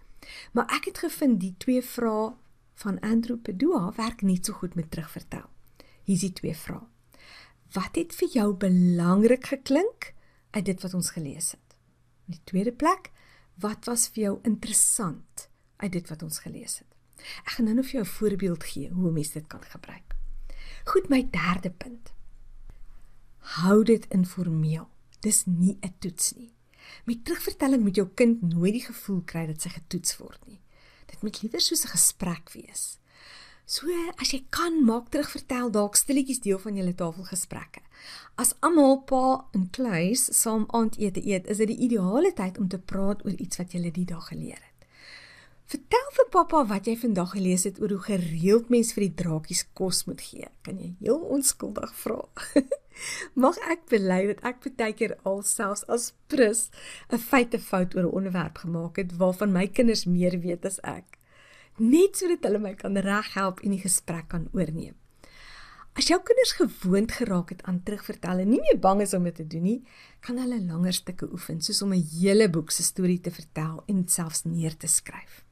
Maar 0.53 0.67
ek 0.75 0.85
het 0.91 0.99
gevind 0.99 1.41
die 1.41 1.55
twee 1.59 1.83
vrae 1.83 2.35
van 2.75 2.99
Andrew 3.01 3.39
Pedua 3.39 3.93
werk 3.97 4.23
net 4.23 4.47
so 4.47 4.53
goed 4.53 4.75
met 4.75 4.91
terugvertel. 4.91 5.47
Hier 6.03 6.15
is 6.15 6.21
die 6.21 6.33
twee 6.33 6.55
vrae. 6.55 6.83
Wat 7.73 7.95
het 7.95 8.15
vir 8.15 8.29
jou 8.29 8.55
belangrik 8.55 9.47
geklink 9.47 10.16
uit 10.51 10.65
dit 10.65 10.83
wat 10.83 10.95
ons 10.95 11.11
gelees 11.11 11.51
het? 11.51 11.77
In 12.27 12.37
die 12.39 12.45
tweede 12.45 12.73
plek, 12.73 13.11
wat 13.55 13.85
was 13.85 14.09
vir 14.09 14.23
jou 14.23 14.35
interessant 14.43 15.49
uit 15.77 15.93
dit 15.93 16.09
wat 16.09 16.23
ons 16.23 16.39
gelees 16.39 16.79
het? 16.79 16.93
Ek 17.45 17.57
gaan 17.57 17.69
nou 17.69 17.77
net 17.77 17.87
vir 17.87 18.01
jou 18.01 18.05
'n 18.05 18.17
voorbeeld 18.19 18.65
gee 18.65 18.91
hoe 18.91 19.13
mense 19.13 19.33
dit 19.33 19.47
kan 19.47 19.63
gebruik. 19.63 20.17
Goed, 20.85 21.09
my 21.09 21.29
derde 21.31 21.71
punt. 21.71 22.13
Hou 23.39 23.83
dit 23.85 24.07
informeel. 24.09 24.89
Dis 25.21 25.47
nie 25.47 25.79
'n 25.83 25.95
toets 25.99 26.33
nie. 26.33 26.53
Met 27.05 27.25
terugvertelling 27.25 27.83
moet 27.83 27.95
jou 27.95 28.09
kind 28.15 28.43
nooit 28.43 28.73
die 28.73 28.85
gevoel 28.85 29.23
kry 29.25 29.47
dat 29.47 29.63
sy 29.63 29.69
getoets 29.69 30.17
word 30.17 30.47
nie. 30.47 30.61
Dit 31.07 31.23
moet 31.23 31.43
liewer 31.43 31.61
soos 31.61 31.85
'n 31.85 31.95
gesprek 31.95 32.51
wees. 32.53 32.99
So 33.67 33.91
as 34.23 34.31
jy 34.31 34.45
kan 34.55 34.79
maak 34.87 35.09
terugvertel 35.11 35.73
dalk 35.75 35.97
stilletjies 35.99 36.39
deel 36.45 36.61
van 36.63 36.77
julle 36.79 36.95
tafelgesprekke. 36.95 37.83
As 38.39 38.53
almal 38.63 39.01
pa 39.11 39.23
en 39.59 39.65
kluis 39.75 40.23
saam 40.39 40.69
aandete 40.71 41.25
eet, 41.27 41.49
is 41.51 41.59
dit 41.59 41.73
die 41.73 41.89
ideale 41.89 42.31
tyd 42.39 42.61
om 42.63 42.69
te 42.71 42.79
praat 42.79 43.25
oor 43.27 43.35
iets 43.35 43.59
wat 43.59 43.75
julle 43.75 43.91
die 43.91 44.07
dag 44.07 44.29
geleer 44.31 44.61
het. 44.61 44.87
Vertel 45.67 46.13
vir 46.15 46.29
pappa 46.31 46.61
wat 46.71 46.87
jy 46.87 46.95
vandag 47.01 47.33
gelees 47.35 47.67
het 47.67 47.81
oor 47.83 47.97
hoe 47.97 48.05
gereeld 48.05 48.69
mens 48.71 48.93
vir 48.95 49.09
die 49.09 49.17
drakies 49.25 49.65
kos 49.75 50.05
moet 50.07 50.23
gee. 50.23 50.47
Kan 50.63 50.79
jy 50.79 50.93
heel 51.01 51.19
onskuldig 51.19 51.91
vra? 52.05 52.21
Mag 53.43 53.59
ek 53.67 53.83
bely 53.91 54.21
dat 54.31 54.47
ek 54.47 54.63
baie 54.79 54.95
keer 54.95 55.17
alselfs 55.27 55.83
as 55.91 56.13
prins 56.31 56.69
'n 57.11 57.19
feite 57.19 57.59
fout 57.59 57.99
oor 57.99 58.07
'n 58.07 58.17
onderwerp 58.23 58.63
gemaak 58.63 59.03
het 59.03 59.19
waarvan 59.19 59.51
my 59.59 59.67
kinders 59.67 60.07
meer 60.07 60.39
weet 60.39 60.63
as 60.71 60.79
ek. 60.87 61.16
Net 61.77 62.17
sodat 62.17 62.47
hulle 62.49 62.59
my 62.63 62.73
kan 62.73 62.97
reghelp 62.97 63.59
en 63.61 63.75
die 63.75 63.83
gesprek 63.83 64.31
kan 64.33 64.47
oorneem. 64.57 64.95
As 65.97 66.09
jou 66.09 66.17
kinders 66.25 66.55
gewoond 66.57 67.13
geraak 67.13 67.51
het 67.53 67.63
aan 67.69 67.83
terugvertel 67.85 68.43
en 68.43 68.51
nie 68.53 68.61
meer 68.65 68.79
bang 68.81 69.03
is 69.05 69.13
om 69.17 69.25
dit 69.29 69.37
te 69.37 69.47
doen 69.49 69.65
nie, 69.65 69.79
kan 70.25 70.41
hulle 70.41 70.59
langer 70.61 70.97
stukke 70.97 71.29
oefen, 71.33 71.61
soos 71.61 71.83
om 71.83 71.93
'n 71.93 72.09
hele 72.21 72.49
boek 72.49 72.71
se 72.71 72.83
storie 72.83 73.21
te 73.21 73.31
vertel 73.31 73.83
en 73.89 74.09
selfs 74.09 74.45
neer 74.45 74.77
te 74.77 74.87
skryf. 74.87 75.45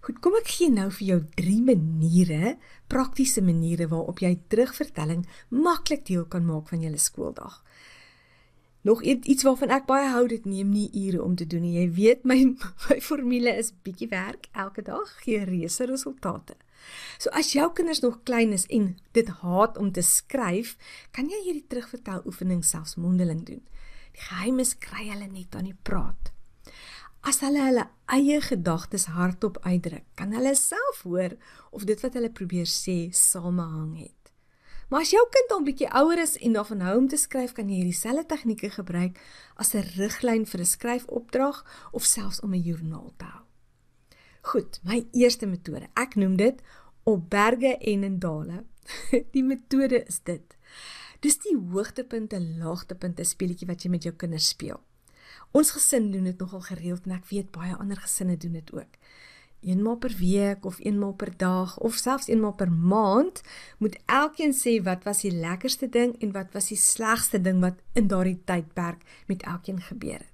Goed, 0.00 0.20
kom 0.20 0.34
ek 0.34 0.48
gee 0.48 0.70
nou 0.70 0.90
vir 0.90 1.06
jou 1.06 1.20
3 1.36 1.62
maniere, 1.62 2.56
praktiese 2.88 3.42
maniere 3.42 3.86
waarop 3.86 4.18
jy 4.18 4.38
terugvertelling 4.48 5.26
maklik 5.50 6.06
deel 6.06 6.24
kan 6.24 6.44
maak 6.44 6.68
van 6.68 6.80
jou 6.80 6.98
skooldag. 6.98 7.62
Nog 8.82 9.02
iets 9.02 9.42
waarvan 9.44 9.72
ek 9.74 9.84
baie 9.88 10.08
hou, 10.08 10.24
dit 10.28 10.44
neem 10.48 10.70
nie 10.72 10.88
ure 10.96 11.20
om 11.22 11.34
te 11.36 11.46
doen 11.46 11.60
nie. 11.66 11.76
Jy 11.76 11.86
weet 11.98 12.24
my 12.24 12.38
my 12.88 12.98
formule 13.04 13.52
is 13.52 13.74
bietjie 13.84 14.08
werk 14.08 14.48
elke 14.52 14.82
dag 14.86 15.10
gee 15.20 15.44
reuse 15.44 15.84
resultate. 15.84 16.56
So 17.20 17.28
as 17.36 17.52
jou 17.52 17.66
kinders 17.76 18.00
nog 18.00 18.22
klein 18.24 18.54
is 18.56 18.64
en 18.72 18.94
dit 19.12 19.28
haat 19.42 19.76
om 19.78 19.92
te 19.92 20.02
skryf, 20.02 20.76
kan 21.12 21.28
jy 21.28 21.42
hierdie 21.44 21.66
terugvertel 21.68 22.24
oefening 22.24 22.64
selfs 22.64 22.96
mondeling 22.96 23.44
doen. 23.44 23.60
Die 24.16 24.24
geheim 24.28 24.62
is 24.64 24.72
kry 24.80 25.10
hulle 25.10 25.28
net 25.28 25.54
aan 25.54 25.68
die 25.68 25.76
praat. 25.76 26.32
As 27.20 27.42
hulle 27.44 27.60
hulle 27.60 27.84
eie 28.08 28.40
gedagtes 28.40 29.10
hardop 29.12 29.60
uitdruk, 29.66 30.06
kan 30.16 30.32
hulle 30.32 30.54
self 30.56 31.02
hoor 31.04 31.36
of 31.70 31.84
dit 31.84 32.00
wat 32.00 32.16
hulle 32.16 32.32
probeer 32.32 32.68
sê 32.68 33.10
samehang 33.12 33.92
het. 34.06 34.19
Maar 34.90 35.04
as 35.04 35.12
jou 35.14 35.22
kind 35.30 35.52
al 35.54 35.62
bietjie 35.62 35.88
ouer 35.94 36.18
is 36.18 36.32
en 36.42 36.56
daarvan 36.58 36.80
hou 36.82 36.96
om 36.98 37.06
te 37.08 37.18
skryf, 37.20 37.52
kan 37.54 37.68
jy 37.70 37.84
dieselfde 37.86 38.24
tegnieke 38.32 38.72
gebruik 38.74 39.20
as 39.54 39.74
'n 39.74 39.86
riglyn 39.96 40.46
vir 40.46 40.60
'n 40.60 40.66
skryfopdrag 40.66 41.62
of 41.92 42.04
selfs 42.04 42.40
om 42.40 42.54
'n 42.54 42.62
joernaal 42.62 43.12
te 43.16 43.24
hou. 43.24 43.44
Goed, 44.40 44.80
my 44.82 45.06
eerste 45.12 45.46
metode. 45.46 45.86
Ek 45.94 46.14
noem 46.14 46.36
dit 46.36 46.62
op 47.04 47.30
berge 47.30 47.76
en 47.78 48.04
in 48.04 48.18
dale. 48.18 48.64
die 49.34 49.44
metode 49.44 50.04
is 50.06 50.20
dit. 50.24 50.56
Dis 51.20 51.38
die 51.38 51.56
hoogtepunte, 51.56 52.40
laagtepunte 52.40 53.24
speletjie 53.24 53.68
wat 53.68 53.82
jy 53.82 53.90
met 53.90 54.02
jou 54.02 54.14
kinders 54.14 54.48
speel. 54.48 54.80
Ons 55.50 55.70
gesin 55.70 56.10
doen 56.10 56.24
dit 56.24 56.38
nogal 56.38 56.60
gereeld 56.60 57.06
en 57.06 57.16
ek 57.16 57.26
weet 57.30 57.50
baie 57.50 57.74
ander 57.76 57.98
gesinne 57.98 58.36
doen 58.36 58.52
dit 58.52 58.72
ook. 58.72 58.99
Eenmaal 59.60 59.96
per 59.96 60.14
week 60.18 60.64
of 60.64 60.78
eenmaal 60.80 61.12
per 61.12 61.36
dag 61.36 61.78
of 61.78 61.94
selfs 62.00 62.28
eenmaal 62.28 62.54
per 62.56 62.70
maand 62.72 63.42
moet 63.78 63.98
elkeen 64.06 64.54
sê 64.56 64.78
wat 64.82 65.04
was 65.04 65.20
die 65.20 65.32
lekkerste 65.32 65.88
ding 65.88 66.14
en 66.20 66.32
wat 66.32 66.52
was 66.56 66.70
die 66.72 66.80
slegste 66.80 67.40
ding 67.40 67.60
wat 67.60 67.82
in 67.92 68.08
daardie 68.08 68.40
tydperk 68.44 69.04
met 69.26 69.42
elkeen 69.42 69.80
gebeur 69.80 70.18
het. 70.18 70.30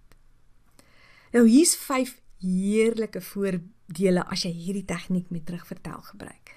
Nou 1.33 1.49
hier's 1.49 1.75
5 1.76 2.14
heerlike 2.40 3.21
voordele 3.21 4.23
as 4.30 4.45
jy 4.47 4.52
hierdie 4.54 4.87
tegniek 4.87 5.30
met 5.35 5.47
terugvertel 5.47 6.04
gebruik. 6.12 6.54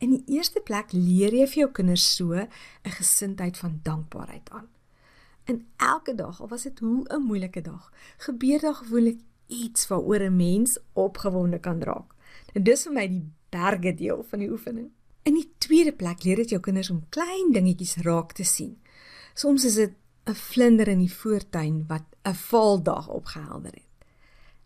In 0.00 0.12
die 0.16 0.36
eerste 0.36 0.60
plek 0.60 0.92
leer 0.92 1.32
jy 1.36 1.46
vir 1.46 1.62
jou 1.64 1.70
kinders 1.80 2.04
so 2.16 2.32
'n 2.34 2.48
gesindheid 3.00 3.56
van 3.56 3.80
dankbaarheid 3.82 4.50
aan. 4.50 4.68
In 5.44 5.66
elke 5.76 6.14
dag, 6.14 6.40
al 6.40 6.48
was 6.48 6.62
dit 6.62 6.78
hoe 6.78 7.04
'n 7.08 7.22
moeilike 7.22 7.60
dag, 7.60 7.92
gebeur 8.16 8.60
daar 8.60 8.74
gewoonlik 8.74 9.18
iets 9.50 9.88
waaroor 9.88 10.22
'n 10.30 10.36
mens 10.36 10.78
opgewonde 10.92 11.58
kan 11.58 11.82
raak. 11.82 12.14
En 12.52 12.62
dis 12.62 12.82
vir 12.82 12.92
my 12.92 13.08
die 13.08 13.26
berge 13.50 13.94
deel 13.94 14.24
van 14.30 14.38
die 14.38 14.50
oefening. 14.50 14.90
In 15.22 15.34
die 15.34 15.52
tweede 15.58 15.92
plek 15.92 16.22
leer 16.24 16.36
dit 16.36 16.50
jou 16.50 16.60
kinders 16.60 16.90
om 16.90 17.04
klein 17.08 17.52
dingetjies 17.52 17.96
raak 18.06 18.32
te 18.32 18.44
sien. 18.44 18.78
Soms 19.34 19.64
is 19.64 19.74
dit 19.74 19.92
'n 20.26 20.34
vlinder 20.34 20.88
in 20.88 20.98
die 20.98 21.14
voortuin 21.14 21.84
wat 21.88 22.04
'n 22.24 22.34
vaaldag 22.34 23.08
opgehelder 23.08 23.72
het. 23.72 23.88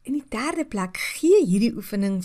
In 0.03 0.12
die 0.12 0.25
derde 0.29 0.64
plek 0.64 0.97
gee 0.97 1.45
hierdie 1.47 1.75
oefening 1.75 2.25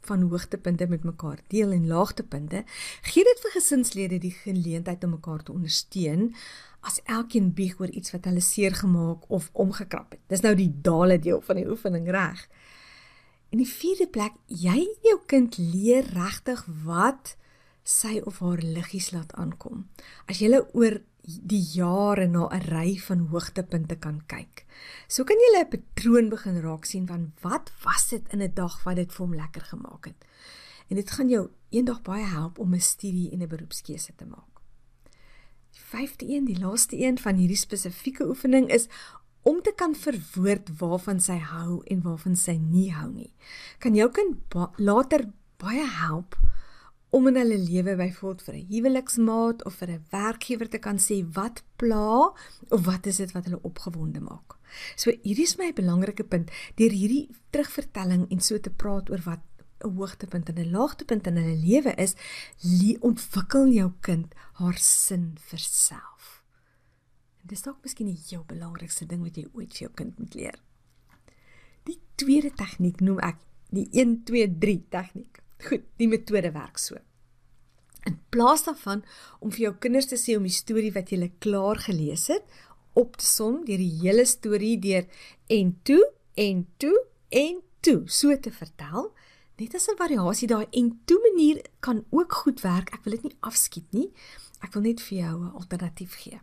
van 0.00 0.22
hoogtepunte 0.22 0.86
met 0.86 1.04
mekaar 1.04 1.38
deel 1.48 1.70
en 1.70 1.86
laagtepunte, 1.86 2.64
gee 3.02 3.24
dit 3.24 3.42
vir 3.44 3.50
gesinslede 3.50 4.18
die 4.18 4.34
geleentheid 4.34 5.04
om 5.04 5.10
mekaar 5.10 5.42
te 5.42 5.52
ondersteun 5.52 6.34
as 6.82 6.98
elkeen 7.04 7.52
bieg 7.54 7.78
oor 7.80 7.90
iets 7.90 8.12
wat 8.14 8.26
hulle 8.26 8.42
seer 8.42 8.74
gemaak 8.74 9.28
of 9.30 9.50
omgekrap 9.52 10.16
het. 10.16 10.22
Dis 10.32 10.42
nou 10.42 10.54
die 10.58 10.70
dale 10.82 11.18
deel 11.22 11.40
van 11.46 11.60
die 11.60 11.68
oefening 11.68 12.08
reg. 12.10 12.42
In 13.54 13.60
die 13.62 13.68
vierde 13.68 14.08
plek, 14.10 14.34
jy 14.46 14.80
jou 15.04 15.18
kind 15.30 15.58
leer 15.60 16.08
regtig 16.16 16.64
wat 16.86 17.36
sy 17.86 18.20
of 18.26 18.40
haar 18.42 18.62
liggies 18.62 19.10
laat 19.12 19.34
aankom. 19.38 19.86
As 20.30 20.40
jy 20.42 20.50
oor 20.72 21.00
die 21.22 21.62
jare 21.74 22.26
na 22.26 22.48
'n 22.50 22.66
ry 22.66 22.98
van 22.98 23.28
hoogtepunte 23.30 23.96
kan 23.96 24.22
kyk. 24.26 24.66
So 25.08 25.24
kan 25.24 25.36
jy 25.38 25.60
'n 25.60 25.70
patroon 25.70 26.28
begin 26.30 26.60
raak 26.60 26.84
sien 26.84 27.06
van 27.06 27.32
wat 27.42 27.70
was 27.84 28.08
dit 28.08 28.24
in 28.32 28.42
'n 28.42 28.54
dag 28.54 28.82
wat 28.84 28.96
dit 28.96 29.12
vir 29.12 29.26
hom 29.26 29.34
lekker 29.34 29.62
gemaak 29.62 30.04
het. 30.06 30.24
En 30.88 30.96
dit 30.96 31.10
gaan 31.10 31.28
jou 31.28 31.50
eendag 31.70 32.02
baie 32.02 32.24
help 32.24 32.58
om 32.58 32.74
'n 32.74 32.80
studie 32.80 33.30
en 33.30 33.42
'n 33.42 33.48
beroepskeuse 33.48 34.12
te 34.16 34.24
maak 34.24 34.51
vyfde 35.92 36.28
een, 36.28 36.48
die 36.48 36.58
laaste 36.58 36.96
een 36.98 37.18
van 37.18 37.36
hierdie 37.40 37.60
spesifieke 37.60 38.26
oefening 38.28 38.70
is 38.72 38.88
om 39.42 39.62
te 39.62 39.72
kan 39.76 39.94
verwoord 39.98 40.70
waarvan 40.78 41.20
sy 41.20 41.38
hou 41.50 41.82
en 41.90 42.02
waarvan 42.02 42.36
sy 42.38 42.56
nie 42.60 42.90
hou 42.94 43.10
nie. 43.10 43.32
Kan 43.82 43.98
jou 43.98 44.08
kind 44.14 44.38
ba 44.54 44.70
later 44.78 45.26
baie 45.62 45.86
help 45.98 46.38
om 47.12 47.26
in 47.28 47.36
hulle 47.36 47.58
lewe 47.60 47.96
byvoorbeeld 47.98 48.42
vir 48.46 48.54
'n 48.54 48.66
huweliksmaat 48.70 49.64
of 49.64 49.74
vir 49.74 49.90
'n 49.90 50.04
werkgewer 50.10 50.68
te 50.68 50.78
kan 50.78 50.98
sê 50.98 51.16
wat 51.34 51.62
pla 51.76 52.32
of 52.70 52.84
wat 52.86 53.06
is 53.06 53.16
dit 53.16 53.32
wat 53.32 53.44
hulle 53.44 53.62
opgewonde 53.62 54.20
maak. 54.20 54.56
So 54.96 55.10
hierdie 55.10 55.44
is 55.44 55.56
my 55.56 55.72
belangrike 55.72 56.24
punt 56.24 56.50
deur 56.76 56.90
hierdie 56.90 57.28
terugvertelling 57.50 58.30
en 58.30 58.40
so 58.40 58.58
te 58.58 58.70
praat 58.70 59.10
oor 59.10 59.20
wat 59.24 59.40
'n 59.84 59.96
hoogtepunt 59.96 60.48
en 60.48 60.58
'n 60.58 60.70
laagtepunt 60.70 61.26
in 61.26 61.36
hulle 61.36 61.56
lewe 61.56 61.94
is, 61.94 62.14
ontwikkel 63.00 63.68
jou 63.68 63.92
kind 64.00 64.34
haar 64.52 64.78
sin 64.78 65.32
vir 65.38 65.58
self. 65.58 66.42
En 67.42 67.48
dis 67.48 67.62
dalk 67.62 67.82
miskien 67.82 68.06
die 68.06 68.22
heel 68.28 68.44
belangrikste 68.46 69.06
ding 69.06 69.22
wat 69.22 69.36
jy 69.36 69.48
ooit 69.52 69.72
vir 69.72 69.86
jou 69.86 69.92
kind 69.94 70.18
moet 70.18 70.34
leer. 70.34 70.58
Die 71.84 71.98
tweede 72.14 72.52
tegniek 72.54 73.00
noem 73.00 73.18
ek 73.18 73.38
die 73.74 73.88
1 73.92 74.22
2 74.28 74.58
3 74.58 74.76
tegniek. 74.90 75.40
Goed, 75.62 75.82
die 75.96 76.08
metode 76.08 76.52
werk 76.52 76.78
so. 76.78 76.98
In 78.06 78.18
plaas 78.34 78.64
daarvan 78.66 79.04
om 79.40 79.50
vir 79.50 79.68
jou 79.68 79.74
kinders 79.84 80.06
te 80.10 80.18
sê 80.18 80.36
om 80.36 80.46
die 80.46 80.54
storie 80.54 80.92
wat 80.94 81.10
jy 81.10 81.30
klaar 81.38 81.78
gelees 81.78 82.28
het 82.28 82.42
op 82.98 83.16
te 83.16 83.24
som 83.24 83.62
deur 83.64 83.80
die 83.80 83.98
hele 84.02 84.24
storie 84.28 84.76
deur 84.78 85.06
en 85.48 85.76
toe 85.86 86.02
en 86.34 86.66
toe 86.82 86.96
en 87.30 87.60
toe 87.80 88.02
so 88.06 88.34
te 88.38 88.52
vertel, 88.54 89.10
net 89.58 89.74
as 89.74 89.88
'n 89.88 89.96
variasie 89.96 90.48
daai 90.48 90.66
en 90.70 91.00
toe 91.04 91.20
manier 91.28 91.62
kan 91.80 92.04
ook 92.10 92.32
goed 92.32 92.60
werk. 92.60 92.92
Ek 92.94 93.04
wil 93.04 93.12
dit 93.12 93.22
nie 93.22 93.36
afskiet 93.40 93.92
nie. 93.92 94.12
Ek 94.62 94.72
wil 94.74 94.82
net 94.82 95.00
vir 95.00 95.18
jou 95.18 95.44
'n 95.44 95.54
alternatief 95.54 96.14
gee. 96.14 96.40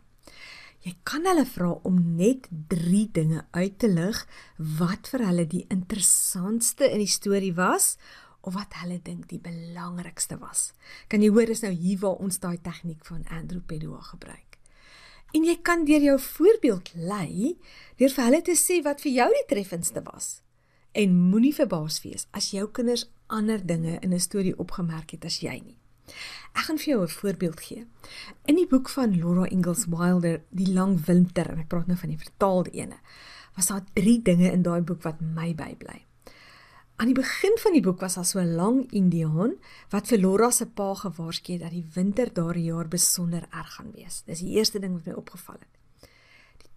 Jy 0.80 0.94
kan 1.04 1.26
hulle 1.28 1.44
vra 1.44 1.70
om 1.84 2.16
net 2.16 2.48
3 2.68 3.10
dinge 3.12 3.44
uit 3.50 3.78
te 3.78 3.88
lig 3.88 4.26
wat 4.56 5.08
vir 5.12 5.26
hulle 5.26 5.46
die 5.46 5.66
interessantste 5.68 6.88
in 6.88 6.98
die 6.98 7.06
storie 7.06 7.52
was 7.54 7.98
of 8.40 8.54
wat 8.54 8.78
hulle 8.80 8.96
dink 9.04 9.28
die 9.28 9.40
belangrikste 9.42 10.38
was. 10.40 10.72
Kan 11.08 11.20
jy 11.20 11.28
hoor 11.28 11.52
is 11.52 11.60
nou 11.60 11.72
hier 11.72 11.98
waar 12.00 12.16
ons 12.24 12.40
daai 12.40 12.56
tegniek 12.64 13.04
van 13.04 13.26
Andrew 13.28 13.60
Pedua 13.60 14.00
gebruik. 14.00 14.56
En 15.36 15.44
jy 15.44 15.58
kan 15.62 15.84
deur 15.84 16.02
jou 16.02 16.18
voorbeeld 16.18 16.94
lei 16.94 17.58
deur 18.00 18.14
vir 18.16 18.24
hulle 18.24 18.42
te 18.42 18.56
sê 18.56 18.80
wat 18.82 19.04
vir 19.04 19.12
jou 19.12 19.28
die 19.36 19.48
treffendste 19.52 20.02
was. 20.08 20.40
En 20.92 21.14
moenie 21.30 21.54
verbaas 21.54 22.00
wees 22.02 22.26
as 22.34 22.50
jou 22.50 22.64
kinders 22.74 23.06
ander 23.30 23.60
dinge 23.66 23.98
in 24.00 24.12
'n 24.12 24.20
storie 24.20 24.58
opgemerk 24.58 25.10
het 25.10 25.24
as 25.24 25.38
jy 25.40 25.62
nie. 25.64 25.78
Ek 26.52 26.64
gaan 26.66 26.78
vir 26.78 26.86
jou 26.86 27.02
'n 27.02 27.08
voorbeeld 27.08 27.60
gee. 27.60 27.86
In 28.44 28.56
die 28.56 28.66
boek 28.66 28.88
van 28.88 29.18
Laura 29.18 29.46
Ingalls 29.48 29.86
Wilder, 29.86 30.42
Die 30.50 30.72
Lang 30.72 31.04
Winter, 31.04 31.50
en 31.50 31.58
ek 31.58 31.68
praat 31.68 31.86
nou 31.86 31.98
van 31.98 32.08
die 32.08 32.18
vertaalde 32.18 32.70
ene, 32.70 32.98
was 33.54 33.66
daar 33.66 33.84
drie 33.92 34.22
dinge 34.22 34.50
in 34.50 34.62
daai 34.62 34.80
boek 34.80 35.02
wat 35.02 35.20
my 35.20 35.54
bybly. 35.54 36.06
Aan 36.96 37.06
die 37.06 37.14
begin 37.14 37.56
van 37.58 37.72
die 37.72 37.82
boek 37.82 38.00
was 38.00 38.14
daar 38.14 38.24
so 38.24 38.40
'n 38.40 38.54
lang 38.54 38.92
Indiaan 38.92 39.54
wat 39.90 40.06
vir 40.08 40.18
Laura 40.18 40.50
se 40.50 40.66
pa 40.66 40.94
gewaarsku 40.94 41.52
het 41.52 41.60
dat 41.60 41.70
die 41.70 41.86
winter 41.94 42.32
daardie 42.32 42.64
jaar 42.64 42.88
besonder 42.88 43.46
erg 43.50 43.74
gaan 43.74 43.92
wees. 43.94 44.22
Dis 44.26 44.38
die 44.38 44.56
eerste 44.56 44.78
ding 44.78 44.92
wat 44.92 45.06
my 45.06 45.12
opgeval 45.12 45.54
het. 45.54 45.79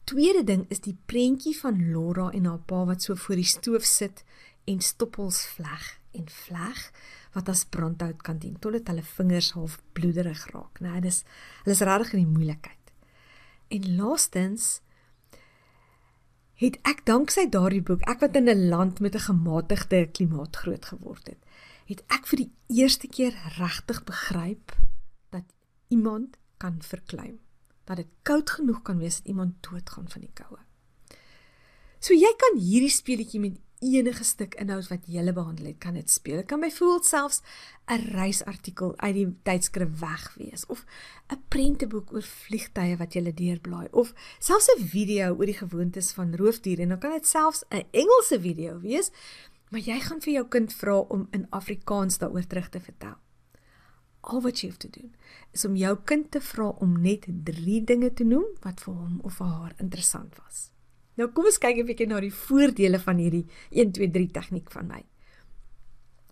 Tweede 0.03 0.43
ding 0.43 0.65
is 0.67 0.81
die 0.83 0.97
prentjie 1.07 1.55
van 1.55 1.79
Laura 1.91 2.29
en 2.35 2.45
haar 2.49 2.63
pa 2.67 2.83
wat 2.85 3.05
so 3.05 3.15
voor 3.15 3.39
die 3.39 3.47
stoof 3.47 3.85
sit 3.87 4.23
en 4.67 4.81
stoppels 4.83 5.45
vleg 5.55 5.85
en 6.11 6.25
vleg 6.29 6.81
wat 7.33 7.49
as 7.49 7.63
brandhout 7.65 8.21
kan 8.21 8.37
dien 8.37 8.57
totdat 8.59 8.91
hulle 8.91 9.03
vingers 9.15 9.53
half 9.55 9.77
bloederig 9.95 10.41
raak? 10.51 10.81
Nee, 10.83 11.01
dis 11.01 11.23
hulle 11.63 11.75
is 11.75 11.83
regtig 11.87 12.17
in 12.17 12.25
die 12.25 12.33
moeilikheid. 12.35 12.91
En 13.73 13.87
laastens 13.95 14.81
het 16.59 16.77
ek 16.87 17.05
danksy 17.07 17.47
daardie 17.51 17.81
boek, 17.83 18.03
ek 18.07 18.21
wat 18.23 18.35
in 18.35 18.49
'n 18.49 18.69
land 18.69 18.99
met 18.99 19.15
'n 19.15 19.27
gematigde 19.31 20.07
klimaat 20.11 20.55
groot 20.55 20.85
geword 20.85 21.27
het, 21.27 21.41
het 21.87 22.03
ek 22.07 22.27
vir 22.27 22.37
die 22.43 22.51
eerste 22.67 23.07
keer 23.07 23.33
regtig 23.57 24.03
begryp 24.03 24.75
dat 25.31 25.47
iemand 25.87 26.37
kan 26.57 26.81
verkleim. 26.81 27.39
Dat 27.83 27.97
dit 27.97 28.07
koud 28.21 28.49
genoeg 28.49 28.81
kan 28.81 28.97
wees 28.97 29.17
dat 29.17 29.27
iemand 29.27 29.53
doodgaan 29.61 30.09
van 30.09 30.21
die 30.21 30.33
koue. 30.33 30.59
So 31.99 32.13
jy 32.13 32.33
kan 32.37 32.59
hierdie 32.59 32.91
speletjie 32.91 33.39
met 33.39 33.59
enige 33.83 34.23
stuk 34.23 34.55
inhoud 34.59 34.87
wat 34.91 35.07
jy 35.07 35.19
hele 35.19 35.33
behandel 35.35 35.69
het, 35.71 35.79
kan 35.83 35.97
dit 35.97 36.09
speel. 36.09 36.41
Dit 36.41 36.49
kan 36.51 36.63
byvoorbeeld 36.63 37.05
selfs 37.05 37.41
'n 37.87 38.15
reisartikel 38.15 38.93
uit 38.97 39.15
die 39.15 39.27
tydskrif 39.43 39.99
weg 39.99 40.33
wees 40.37 40.65
of 40.65 40.85
'n 41.29 41.43
prenteboek 41.47 42.13
oor 42.13 42.21
vliegtye 42.21 42.97
wat 42.97 43.13
jy 43.13 43.33
deurblaai 43.33 43.87
of 43.91 44.13
selfs 44.39 44.69
'n 44.75 44.87
video 44.87 45.35
oor 45.35 45.45
die 45.45 45.61
gewoontes 45.63 46.11
van 46.11 46.35
roofdiere 46.35 46.81
en 46.81 46.89
dan 46.89 46.99
kan 46.99 47.11
dit 47.11 47.27
selfs 47.27 47.63
'n 47.69 47.83
Engelse 47.91 48.39
video 48.39 48.79
wees, 48.79 49.11
maar 49.69 49.81
jy 49.81 49.99
gaan 49.99 50.21
vir 50.21 50.33
jou 50.33 50.47
kind 50.47 50.73
vra 50.73 50.97
om 50.97 51.27
in 51.31 51.47
Afrikaans 51.49 52.17
daaroor 52.17 52.47
terug 52.47 52.69
te 52.69 52.79
vertel. 52.79 53.22
Al 54.23 54.41
wat 54.41 54.61
jy 54.61 54.69
hoef 54.69 54.79
te 54.79 54.89
doen 54.89 55.11
is 55.51 55.65
om 55.67 55.75
jou 55.75 55.93
kind 56.09 56.29
te 56.31 56.39
vra 56.41 56.69
om 56.85 56.95
net 57.01 57.25
3 57.27 57.81
dinge 57.83 58.13
te 58.13 58.23
noem 58.23 58.45
wat 58.63 58.83
vir 58.85 58.93
hom 58.93 59.19
of 59.27 59.35
vir 59.41 59.49
haar 59.55 59.73
interessant 59.83 60.37
was. 60.39 60.69
Nou 61.19 61.27
kom 61.29 61.45
ons 61.45 61.59
kyk 61.61 61.77
'n 61.77 61.85
bietjie 61.85 62.07
na 62.07 62.19
die 62.19 62.33
voordele 62.33 62.99
van 62.99 63.17
hierdie 63.17 63.45
1 63.69 63.91
2 63.91 64.11
3 64.11 64.31
tegniek 64.31 64.71
van 64.71 64.87
my. 64.87 65.03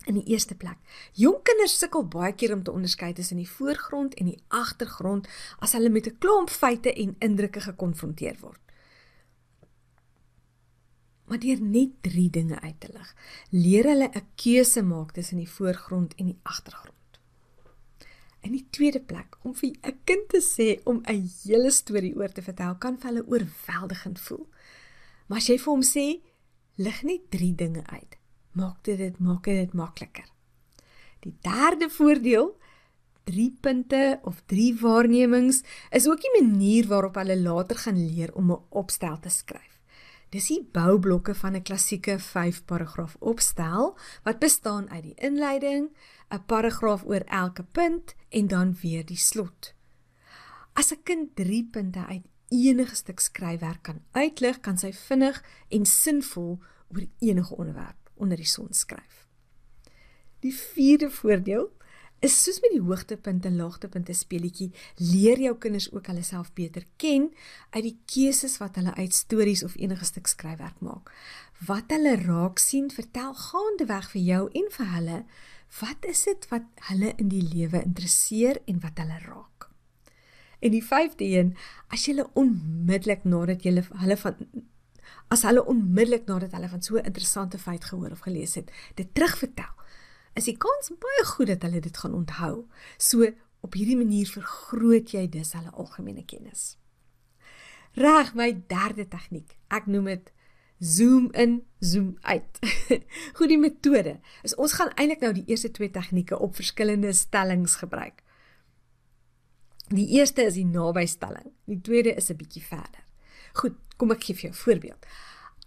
In 0.10 0.16
die 0.18 0.34
eerste 0.34 0.56
plek, 0.56 0.78
jong 1.14 1.44
kinders 1.44 1.78
sukkel 1.78 2.08
baie 2.08 2.34
keer 2.34 2.54
om 2.54 2.64
te 2.64 2.72
onderskei 2.72 3.14
tussen 3.14 3.38
die 3.38 3.50
voorgrond 3.50 4.14
en 4.14 4.26
die 4.26 4.40
agtergrond 4.48 5.28
as 5.60 5.74
hulle 5.78 5.90
met 5.90 6.08
'n 6.08 6.18
klomp 6.18 6.50
feite 6.50 6.94
en 6.94 7.16
indrukke 7.20 7.62
gekonfronteer 7.62 8.38
word. 8.42 8.62
Maar 11.26 11.40
deur 11.40 11.62
net 11.62 12.02
3 12.02 12.30
dinge 12.30 12.60
uit 12.62 12.80
te 12.80 12.90
lig, 12.94 13.16
leer 13.50 13.84
hulle 13.84 14.10
'n 14.10 14.28
keuse 14.36 14.82
maak 14.82 15.12
tussen 15.12 15.38
die 15.38 15.50
voorgrond 15.50 16.16
en 16.16 16.26
die 16.26 16.40
agtergrond. 16.44 17.01
In 18.42 18.56
die 18.56 18.66
tweede 18.74 19.00
plek, 19.00 19.38
om 19.46 19.54
vir 19.54 19.76
'n 19.84 20.00
kind 20.04 20.30
te 20.30 20.42
sê 20.42 20.82
om 20.86 21.02
'n 21.06 21.30
hele 21.44 21.72
storie 21.72 22.16
oor 22.16 22.32
te 22.32 22.42
vertel, 22.42 22.76
kan 22.76 22.98
vir 22.98 23.10
hulle 23.10 23.28
oorweldigend 23.28 24.20
voel. 24.20 24.48
Maar 25.28 25.38
as 25.38 25.48
jy 25.48 25.58
vir 25.58 25.74
hom 25.74 25.84
sê, 25.84 26.22
lig 26.76 27.04
net 27.04 27.30
3 27.30 27.56
dinge 27.56 27.84
uit, 27.86 28.18
maak 28.52 28.84
dit 28.84 28.98
dit 28.98 29.20
maak 29.20 29.44
dit 29.44 29.74
makliker. 29.74 30.26
Die 31.20 31.36
derde 31.42 31.90
voordeel, 31.90 32.58
3 33.24 33.58
punte 33.62 34.20
of 34.24 34.42
3 34.46 34.76
waarnemings, 34.82 35.64
is 35.92 36.08
ook 36.08 36.22
die 36.22 36.42
manier 36.42 36.88
waarop 36.88 37.16
hulle 37.16 37.38
later 37.38 37.78
gaan 37.78 38.08
leer 38.08 38.34
om 38.34 38.52
'n 38.52 38.64
opstel 38.70 39.20
te 39.20 39.30
skryf. 39.30 39.81
Dis 40.32 40.48
die 40.48 40.62
boublokke 40.64 41.34
van 41.36 41.56
'n 41.56 41.64
klassieke 41.68 42.20
5 42.20 42.64
paragraaf 42.66 43.16
opstel 43.20 43.98
wat 44.24 44.40
bestaan 44.40 44.90
uit 44.90 45.04
die 45.04 45.20
inleiding, 45.28 45.92
'n 46.30 46.46
paragraaf 46.46 47.04
oor 47.04 47.24
elke 47.28 47.64
punt 47.64 48.16
en 48.30 48.48
dan 48.48 48.76
weer 48.82 49.06
die 49.06 49.18
slot. 49.18 49.74
As 50.74 50.92
'n 50.92 51.04
kind 51.04 51.36
3 51.36 51.68
punte 51.72 52.06
uit 52.06 52.24
enige 52.48 52.96
stuk 52.96 53.20
skryfwerk 53.20 53.82
kan 53.82 54.02
uitlig, 54.12 54.60
kan 54.60 54.78
sy 54.78 54.94
vinnig 54.94 55.44
en 55.70 55.86
sinvol 55.86 56.60
oor 56.88 57.06
enige 57.20 57.56
onderwerp 57.56 58.10
onder 58.16 58.38
die 58.38 58.46
son 58.46 58.74
skryf. 58.74 59.28
Die 60.40 60.56
vierde 60.56 61.10
voordeel 61.10 61.72
is 62.22 62.36
soos 62.38 62.60
met 62.62 62.74
die 62.76 62.84
hoogtepunte 62.86 63.50
en 63.50 63.58
laagtepunte 63.58 64.14
speletjie, 64.14 64.70
leer 65.02 65.42
jou 65.42 65.56
kinders 65.64 65.90
ook 65.92 66.10
hulle 66.12 66.24
self 66.24 66.52
beter 66.58 66.86
ken 67.02 67.32
uit 67.74 67.84
die 67.88 67.98
keuses 68.14 68.60
wat 68.62 68.78
hulle 68.78 68.94
uit 69.00 69.16
stories 69.18 69.64
of 69.66 69.78
enige 69.80 70.06
stuk 70.06 70.30
skryfwerk 70.30 70.78
maak. 70.86 71.10
Wat 71.66 71.90
hulle 71.94 72.16
raak 72.22 72.62
sien, 72.62 72.92
vertel 72.94 73.34
gaandeweg 73.38 74.12
vir 74.14 74.22
jou 74.22 74.44
en 74.62 74.70
vir 74.78 74.94
hulle 74.96 75.24
wat 75.80 76.06
is 76.06 76.26
dit 76.28 76.48
wat 76.52 76.68
hulle 76.90 77.14
in 77.18 77.30
die 77.32 77.44
lewe 77.46 77.82
interesseer 77.82 78.60
en 78.68 78.82
wat 78.84 79.00
hulle 79.02 79.18
raak. 79.24 79.70
En 80.62 80.76
die 80.76 80.84
vyfde 80.86 81.26
een, 81.26 81.56
as 81.90 82.06
jy 82.06 82.22
onmiddellik 82.38 83.24
nadat 83.26 83.66
jy 83.66 83.80
hulle 83.80 84.18
van 84.20 84.38
as 85.32 85.46
hulle 85.48 85.64
onmiddellik 85.64 86.28
nadat 86.28 86.52
hulle 86.54 86.70
van 86.70 86.82
so 86.84 86.98
'n 86.98 87.08
interessante 87.08 87.58
feit 87.58 87.86
gehoor 87.86 88.12
of 88.12 88.28
gelees 88.28 88.56
het, 88.56 88.72
dit 88.96 89.08
terugvertel, 89.14 89.74
is 90.34 90.48
die 90.48 90.58
kans 90.58 90.92
baie 91.02 91.26
goed 91.26 91.48
dat 91.48 91.64
hulle 91.68 91.80
dit 91.80 91.98
gaan 91.98 92.14
onthou. 92.14 92.68
So 92.98 93.28
op 93.62 93.74
hierdie 93.78 93.98
manier 93.98 94.30
vergroot 94.30 95.12
jy 95.14 95.28
dus 95.30 95.54
hulle 95.54 95.72
algemene 95.72 96.24
kennis. 96.26 96.78
Reg, 97.94 98.34
my 98.40 98.54
derde 98.72 99.06
tegniek. 99.12 99.58
Ek 99.68 99.90
noem 99.92 100.08
dit 100.14 100.32
zoom 100.82 101.28
in, 101.38 101.60
zoom 101.80 102.16
uit. 102.22 102.60
Goed 103.38 103.52
die 103.52 103.60
metode. 103.60 104.18
Is 104.48 104.56
ons 104.56 104.74
gaan 104.80 104.94
eintlik 104.96 105.22
nou 105.22 105.34
die 105.36 105.46
eerste 105.52 105.70
twee 105.76 105.92
tegnieke 105.94 106.40
op 106.40 106.56
verskillende 106.58 107.14
stellings 107.14 107.76
gebruik. 107.84 108.24
Die 109.92 110.08
eerste 110.18 110.48
is 110.48 110.56
die 110.56 110.66
nabystelling. 110.66 111.52
Die 111.68 111.82
tweede 111.84 112.16
is 112.16 112.32
'n 112.32 112.40
bietjie 112.40 112.64
verder. 112.64 113.04
Goed, 113.54 113.76
kom 113.98 114.12
ek 114.12 114.24
gee 114.24 114.36
vir 114.36 114.50
jou 114.50 114.54
'n 114.54 114.64
voorbeeld. 114.64 115.06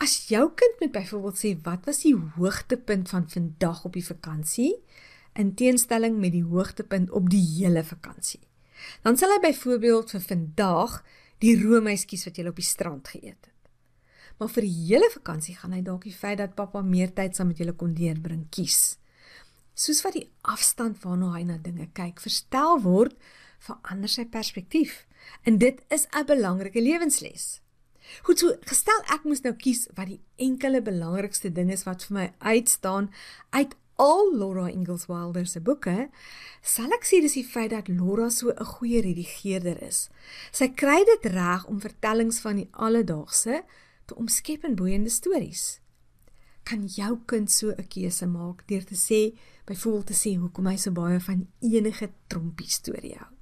As 0.02 0.26
jou 0.28 0.48
kind 0.58 0.80
met 0.80 0.92
byvoorbeeld 0.92 1.38
sê 1.38 1.54
wat 1.62 1.86
was 1.86 2.02
die 2.02 2.16
hoogtepunt 2.36 3.08
van 3.08 3.28
vandag 3.30 3.84
op 3.84 3.92
die 3.94 4.06
vakansie 4.06 4.72
in 5.38 5.54
teenstelling 5.54 6.18
met 6.18 6.32
die 6.34 6.44
hoogtepunt 6.44 7.10
op 7.10 7.30
die 7.30 7.42
hele 7.58 7.84
vakansie. 7.84 8.42
Dan 9.02 9.16
sal 9.16 9.30
hy 9.34 9.40
byvoorbeeld 9.46 10.10
vir 10.16 10.24
vandag 10.24 10.98
die 11.42 11.54
roomyskies 11.60 12.26
wat 12.26 12.38
jy 12.38 12.46
op 12.50 12.58
die 12.58 12.66
strand 12.66 13.08
geëet 13.14 13.38
het. 13.38 13.50
Maar 14.38 14.50
vir 14.50 14.66
die 14.66 14.76
hele 14.90 15.08
vakansie 15.14 15.54
gaan 15.56 15.74
hy 15.76 15.82
dalk 15.86 16.06
die 16.08 16.14
feit 16.14 16.40
dat 16.42 16.56
pappa 16.58 16.82
meer 16.82 17.12
tyd 17.14 17.36
saam 17.36 17.52
met 17.52 17.60
julle 17.62 17.76
kon 17.78 17.94
deurbring 17.94 18.48
kies. 18.50 18.96
Soos 19.74 20.02
wat 20.06 20.18
die 20.18 20.28
afstand 20.42 21.02
waarna 21.02 21.32
hy 21.34 21.42
na 21.46 21.58
dinge 21.58 21.86
kyk 21.94 22.22
verstel 22.22 22.80
word, 22.82 23.14
verander 23.62 24.10
sy 24.10 24.26
perspektief. 24.30 25.04
En 25.46 25.58
dit 25.58 25.78
is 25.90 26.06
'n 26.10 26.26
belangrike 26.26 26.82
lewensles. 26.82 27.63
Goed 28.22 28.38
so, 28.38 28.52
gestel 28.68 29.00
ek 29.14 29.24
moes 29.24 29.42
nou 29.44 29.54
kies 29.58 29.86
wat 29.96 30.10
die 30.10 30.20
enkele 30.36 30.82
belangrikste 30.84 31.50
ding 31.52 31.72
is 31.72 31.84
wat 31.88 32.04
vir 32.08 32.14
my 32.14 32.26
uitstaan 32.40 33.10
uit 33.50 33.74
al 33.96 34.32
Laura 34.34 34.68
Ingalls 34.68 35.06
Wilder 35.06 35.46
se 35.46 35.60
boeke, 35.60 36.08
sal 36.62 36.92
ek 36.96 37.06
sê 37.06 37.20
dis 37.22 37.36
die 37.38 37.46
feit 37.46 37.70
dat 37.70 37.88
Laura 37.88 38.30
so 38.30 38.50
'n 38.50 38.64
goeie 38.64 39.00
redigeerder 39.00 39.82
is. 39.82 40.08
Sy 40.52 40.68
kry 40.68 41.04
dit 41.04 41.32
reg 41.32 41.66
om 41.66 41.80
vertellings 41.80 42.40
van 42.40 42.56
die 42.56 42.68
alledaagse 42.72 43.62
te 44.06 44.14
omskep 44.14 44.64
in 44.64 44.74
boeiende 44.74 45.10
stories. 45.10 45.80
Kan 46.64 46.86
jou 46.86 47.18
kind 47.26 47.50
so 47.50 47.70
'n 47.70 47.88
keuse 47.88 48.26
maak 48.26 48.66
deur 48.66 48.84
te 48.84 48.96
sê, 48.96 49.38
byvoorbeeld 49.66 50.06
te 50.06 50.14
sê 50.14 50.36
hoekom 50.38 50.66
hy 50.66 50.76
so 50.76 50.90
baie 50.90 51.20
van 51.20 51.46
enige 51.60 52.10
trompie 52.26 52.70
storie 52.70 53.16
hou? 53.18 53.33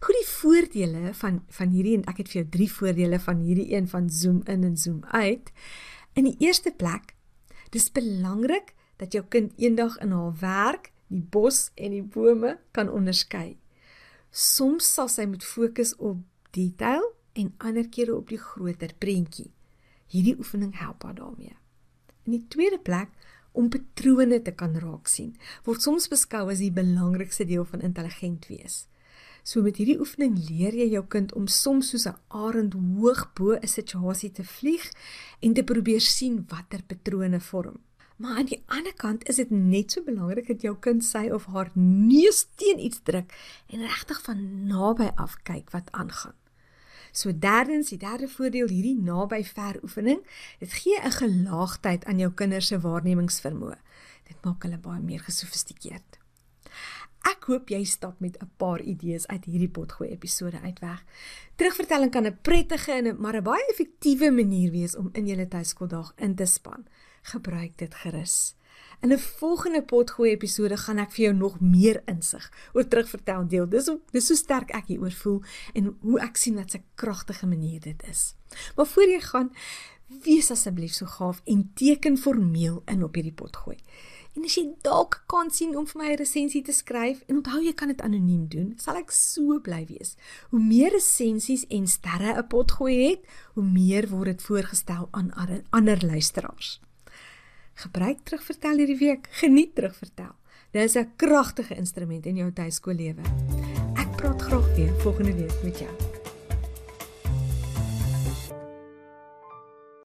Goed 0.00 0.18
die 0.20 0.28
voordele 0.30 1.12
van 1.14 1.42
van 1.58 1.74
hierdie 1.74 1.96
en 1.98 2.06
ek 2.10 2.22
het 2.22 2.32
vir 2.32 2.40
jou 2.42 2.48
drie 2.58 2.70
voordele 2.72 3.20
van 3.20 3.42
hierdie 3.44 3.68
een 3.74 3.88
van 3.88 4.10
zoom 4.10 4.42
in 4.44 4.64
en 4.64 4.76
zoom 4.76 5.04
uit. 5.10 5.52
In 6.16 6.24
die 6.24 6.36
eerste 6.38 6.72
plek, 6.72 7.14
dis 7.70 7.90
belangrik 7.92 8.74
dat 8.96 9.12
jou 9.12 9.24
kind 9.28 9.52
eendag 9.60 9.98
in 10.04 10.14
haar 10.16 10.32
werk 10.40 10.92
die 11.12 11.22
bos 11.22 11.70
en 11.74 11.92
die 11.94 12.02
bome 12.02 12.56
kan 12.72 12.90
onderskei. 12.90 13.58
Soms 14.30 14.88
sal 14.94 15.08
sy 15.12 15.26
moet 15.28 15.44
fokus 15.44 15.94
op 15.96 16.22
detail 16.56 17.04
en 17.36 17.52
ander 17.58 17.88
kere 17.92 18.16
op 18.16 18.32
die 18.32 18.40
groter 18.40 18.94
prentjie. 18.98 19.52
Hierdie 20.12 20.36
oefening 20.38 20.74
help 20.78 21.04
haar 21.04 21.14
daarmee. 21.18 21.56
In 22.26 22.38
die 22.38 22.44
tweede 22.50 22.78
plek 22.78 23.12
om 23.56 23.70
patrone 23.72 24.40
te 24.42 24.52
kan 24.52 24.76
raak 24.80 25.08
sien, 25.08 25.34
word 25.64 25.84
soms 25.84 26.08
beskou 26.12 26.46
as 26.52 26.60
die 26.60 26.72
belangrikste 26.74 27.46
deel 27.48 27.64
van 27.68 27.84
intelligent 27.86 28.48
wees. 28.50 28.84
So 29.46 29.62
met 29.62 29.76
hierdie 29.78 30.00
oefening 30.02 30.32
leer 30.48 30.74
jy 30.74 30.88
jou 30.96 31.04
kind 31.06 31.30
om 31.38 31.44
soms 31.46 31.92
soos 31.92 32.06
'n 32.10 32.18
arend 32.34 32.72
hoog 32.74 33.20
bo 33.38 33.54
'n 33.54 33.68
situasie 33.78 34.32
te 34.32 34.44
vlieg 34.44 34.84
en 35.40 35.54
te 35.54 35.62
probeer 35.62 36.00
sien 36.00 36.44
watter 36.48 36.82
patrone 36.82 37.40
vorm. 37.40 37.78
Maar 38.16 38.36
aan 38.38 38.46
die 38.46 38.62
ander 38.66 38.94
kant 38.94 39.28
is 39.28 39.36
dit 39.36 39.50
net 39.50 39.92
so 39.92 40.02
belangrik 40.02 40.46
dat 40.46 40.62
jou 40.62 40.76
kind 40.80 41.04
sy 41.04 41.30
of 41.30 41.46
haar 41.46 41.70
neus 41.74 42.46
teen 42.56 42.78
iets 42.78 43.00
druk 43.02 43.32
en 43.66 43.86
regtig 43.86 44.22
van 44.22 44.66
naby 44.66 45.10
af 45.14 45.36
kyk 45.42 45.70
wat 45.70 45.92
aangaan. 45.92 46.34
So 47.12 47.38
derdens, 47.38 47.88
die 47.88 47.98
derde 47.98 48.28
voordeel 48.28 48.68
hierdie 48.68 48.98
naby 48.98 49.44
ver 49.44 49.78
oefening, 49.82 50.26
dit 50.58 50.72
gee 50.72 50.98
'n 51.00 51.10
gelaagdheid 51.10 52.04
aan 52.04 52.18
jou 52.18 52.32
kinders 52.32 52.66
se 52.66 52.80
waarnemingsvermoë. 52.80 53.78
Dit 54.24 54.44
maak 54.44 54.62
hulle 54.62 54.78
baie 54.78 55.00
meer 55.00 55.20
gesofistikeerd. 55.20 56.15
Ek 57.26 57.48
hoop 57.50 57.70
jy 57.72 57.80
stap 57.84 58.20
met 58.22 58.36
'n 58.38 58.50
paar 58.56 58.80
idees 58.80 59.26
uit 59.26 59.44
hierdie 59.44 59.68
potgooi 59.68 60.10
episode 60.10 60.60
uitweg. 60.60 61.02
Terugvertelling 61.56 62.10
kan 62.10 62.26
'n 62.26 62.38
prettige 62.42 62.92
en 62.92 63.06
'n 63.06 63.20
maar 63.20 63.36
'n 63.36 63.42
baie 63.42 63.66
effektiewe 63.70 64.30
manier 64.30 64.70
wees 64.70 64.96
om 64.96 65.10
in 65.12 65.26
jou 65.26 65.48
tuiskooldag 65.48 66.12
in 66.16 66.34
te 66.34 66.46
span. 66.46 66.86
Gebruik 67.22 67.78
dit 67.78 67.94
gerus. 67.94 68.54
In 69.00 69.12
'n 69.12 69.18
volgende 69.18 69.82
potgooi 69.82 70.30
episode 70.30 70.76
gaan 70.76 70.98
ek 70.98 71.10
vir 71.10 71.24
jou 71.24 71.34
nog 71.34 71.60
meer 71.60 72.02
insig 72.06 72.52
oor 72.72 72.88
terugvertel 72.88 73.48
deel. 73.48 73.68
Dis 73.68 73.86
hoe 73.86 74.00
dis 74.10 74.26
so 74.26 74.34
sterk 74.34 74.70
ek 74.70 74.86
hieroor 74.86 75.12
voel 75.12 75.42
en 75.74 75.96
hoe 76.00 76.20
ek 76.20 76.36
sien 76.36 76.54
wat 76.54 76.74
'n 76.74 76.84
kragtige 76.94 77.46
manier 77.46 77.80
dit 77.80 78.02
is. 78.08 78.34
Maar 78.76 78.86
voor 78.86 79.08
jy 79.08 79.20
gaan, 79.20 79.50
wees 80.22 80.50
asseblief 80.50 80.92
so 80.92 81.06
gaaf 81.06 81.40
en 81.44 81.70
teken 81.74 82.18
formeel 82.18 82.82
in 82.86 83.02
op 83.02 83.14
hierdie 83.14 83.34
potgooi. 83.34 83.76
En 84.36 84.44
as 84.44 84.54
jy 84.58 84.66
dalk 84.84 85.22
kan 85.32 85.48
sien 85.50 85.72
om 85.76 85.86
vir 85.88 86.02
my 86.02 86.08
'n 86.12 86.18
resensie 86.20 86.62
te 86.62 86.72
skryf 86.72 87.22
en 87.26 87.36
onthou 87.36 87.62
jy 87.64 87.72
kan 87.72 87.88
dit 87.88 88.00
anoniem 88.00 88.48
doen, 88.48 88.74
sal 88.76 88.96
ek 88.96 89.10
so 89.10 89.58
bly 89.60 89.86
wees. 89.88 90.16
Hoe 90.50 90.60
meer 90.60 90.90
resensies 90.90 91.64
en 91.68 91.86
sterre 91.86 92.36
'n 92.36 92.46
potgooi 92.46 93.08
het, 93.08 93.24
hoe 93.54 93.64
meer 93.64 94.08
word 94.08 94.26
dit 94.26 94.42
voorgestel 94.42 95.08
aan 95.10 95.32
ander 95.70 96.06
luisteraars. 96.06 96.80
Gebruik 97.74 98.18
terugvertel 98.24 98.76
hierdie 98.76 98.98
week. 98.98 99.28
Geniet 99.30 99.74
terugvertel. 99.74 100.34
Dit 100.72 100.82
is 100.84 100.96
'n 100.96 101.12
kragtige 101.16 101.74
instrument 101.74 102.26
in 102.26 102.36
jou 102.36 102.52
tuiskoollewe. 102.52 103.22
Ek 103.94 104.16
praat 104.16 104.42
graag 104.42 104.74
weer 104.76 105.00
volgende 105.00 105.34
week 105.34 105.62
met 105.62 105.78
jou. 105.78 106.15